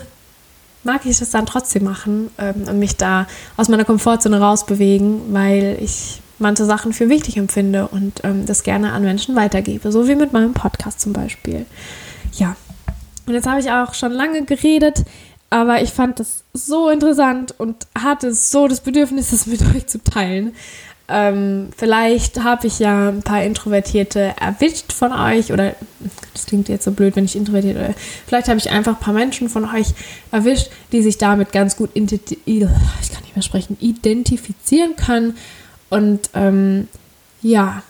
mag 0.82 1.06
ich 1.06 1.20
das 1.20 1.30
dann 1.30 1.46
trotzdem 1.46 1.84
machen 1.84 2.28
ähm, 2.36 2.64
und 2.68 2.80
mich 2.80 2.96
da 2.96 3.28
aus 3.56 3.68
meiner 3.68 3.84
Komfortzone 3.84 4.40
rausbewegen, 4.40 5.32
weil 5.32 5.78
ich 5.80 6.20
manche 6.40 6.64
Sachen 6.64 6.92
für 6.92 7.08
wichtig 7.08 7.36
empfinde 7.36 7.86
und 7.86 8.24
ähm, 8.24 8.46
das 8.46 8.64
gerne 8.64 8.90
an 8.92 9.04
Menschen 9.04 9.36
weitergebe, 9.36 9.92
so 9.92 10.08
wie 10.08 10.16
mit 10.16 10.32
meinem 10.32 10.54
Podcast 10.54 11.00
zum 11.00 11.12
Beispiel. 11.12 11.64
Ja, 12.32 12.56
und 13.26 13.34
jetzt 13.34 13.46
habe 13.46 13.60
ich 13.60 13.70
auch 13.70 13.94
schon 13.94 14.10
lange 14.10 14.44
geredet, 14.44 15.04
aber 15.48 15.82
ich 15.82 15.90
fand 15.90 16.18
das 16.18 16.42
so 16.52 16.88
interessant 16.88 17.54
und 17.58 17.86
hatte 17.96 18.34
so 18.34 18.66
das 18.66 18.80
Bedürfnis, 18.80 19.30
das 19.30 19.46
mit 19.46 19.62
euch 19.76 19.86
zu 19.86 20.02
teilen. 20.02 20.52
Ähm, 21.14 21.68
vielleicht 21.76 22.42
habe 22.42 22.66
ich 22.66 22.78
ja 22.78 23.10
ein 23.10 23.22
paar 23.22 23.42
Introvertierte 23.42 24.32
erwischt 24.40 24.92
von 24.92 25.12
euch 25.12 25.52
oder 25.52 25.74
das 26.32 26.46
klingt 26.46 26.70
jetzt 26.70 26.84
so 26.84 26.92
blöd, 26.92 27.14
wenn 27.16 27.26
ich 27.26 27.36
introvertiert 27.36 27.76
oder 27.76 27.94
vielleicht 28.26 28.48
habe 28.48 28.58
ich 28.58 28.70
einfach 28.70 28.94
ein 28.94 29.00
paar 29.00 29.12
Menschen 29.12 29.50
von 29.50 29.66
euch 29.66 29.88
erwischt, 30.30 30.70
die 30.90 31.02
sich 31.02 31.18
damit 31.18 31.52
ganz 31.52 31.76
gut 31.76 31.90
sprechen, 33.40 33.76
identifizieren 33.80 34.96
können. 34.96 35.36
Und 35.90 36.30
ähm, 36.32 36.88
ja, 37.42 37.82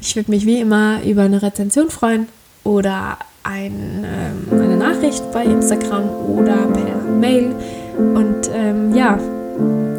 ich 0.00 0.14
würde 0.14 0.30
mich 0.30 0.46
wie 0.46 0.60
immer 0.60 1.02
über 1.02 1.22
eine 1.22 1.42
Rezension 1.42 1.90
freuen 1.90 2.28
oder 2.62 3.18
ein, 3.42 4.04
ähm, 4.04 4.60
eine 4.60 4.76
Nachricht 4.76 5.32
bei 5.32 5.44
Instagram 5.44 6.08
oder 6.08 6.54
per 6.68 7.10
Mail. 7.18 7.52
Und 7.96 8.48
ähm, 8.54 8.94
ja, 8.94 9.18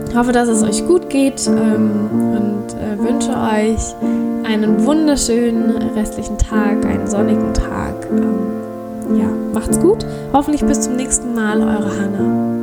ich 0.09 0.15
hoffe, 0.15 0.31
dass 0.31 0.49
es 0.49 0.61
euch 0.63 0.85
gut 0.87 1.09
geht 1.09 1.47
ähm, 1.47 2.09
und 2.11 2.73
äh, 2.73 2.97
wünsche 3.01 3.31
euch 3.31 3.95
einen 4.43 4.85
wunderschönen 4.85 5.71
restlichen 5.95 6.37
Tag, 6.37 6.85
einen 6.85 7.07
sonnigen 7.07 7.53
Tag. 7.53 8.07
Ähm, 8.11 9.17
ja, 9.17 9.27
macht's 9.53 9.79
gut. 9.79 10.05
Hoffentlich 10.33 10.65
bis 10.65 10.81
zum 10.81 10.95
nächsten 10.97 11.33
Mal, 11.33 11.61
eure 11.61 11.91
Hanna. 11.97 12.60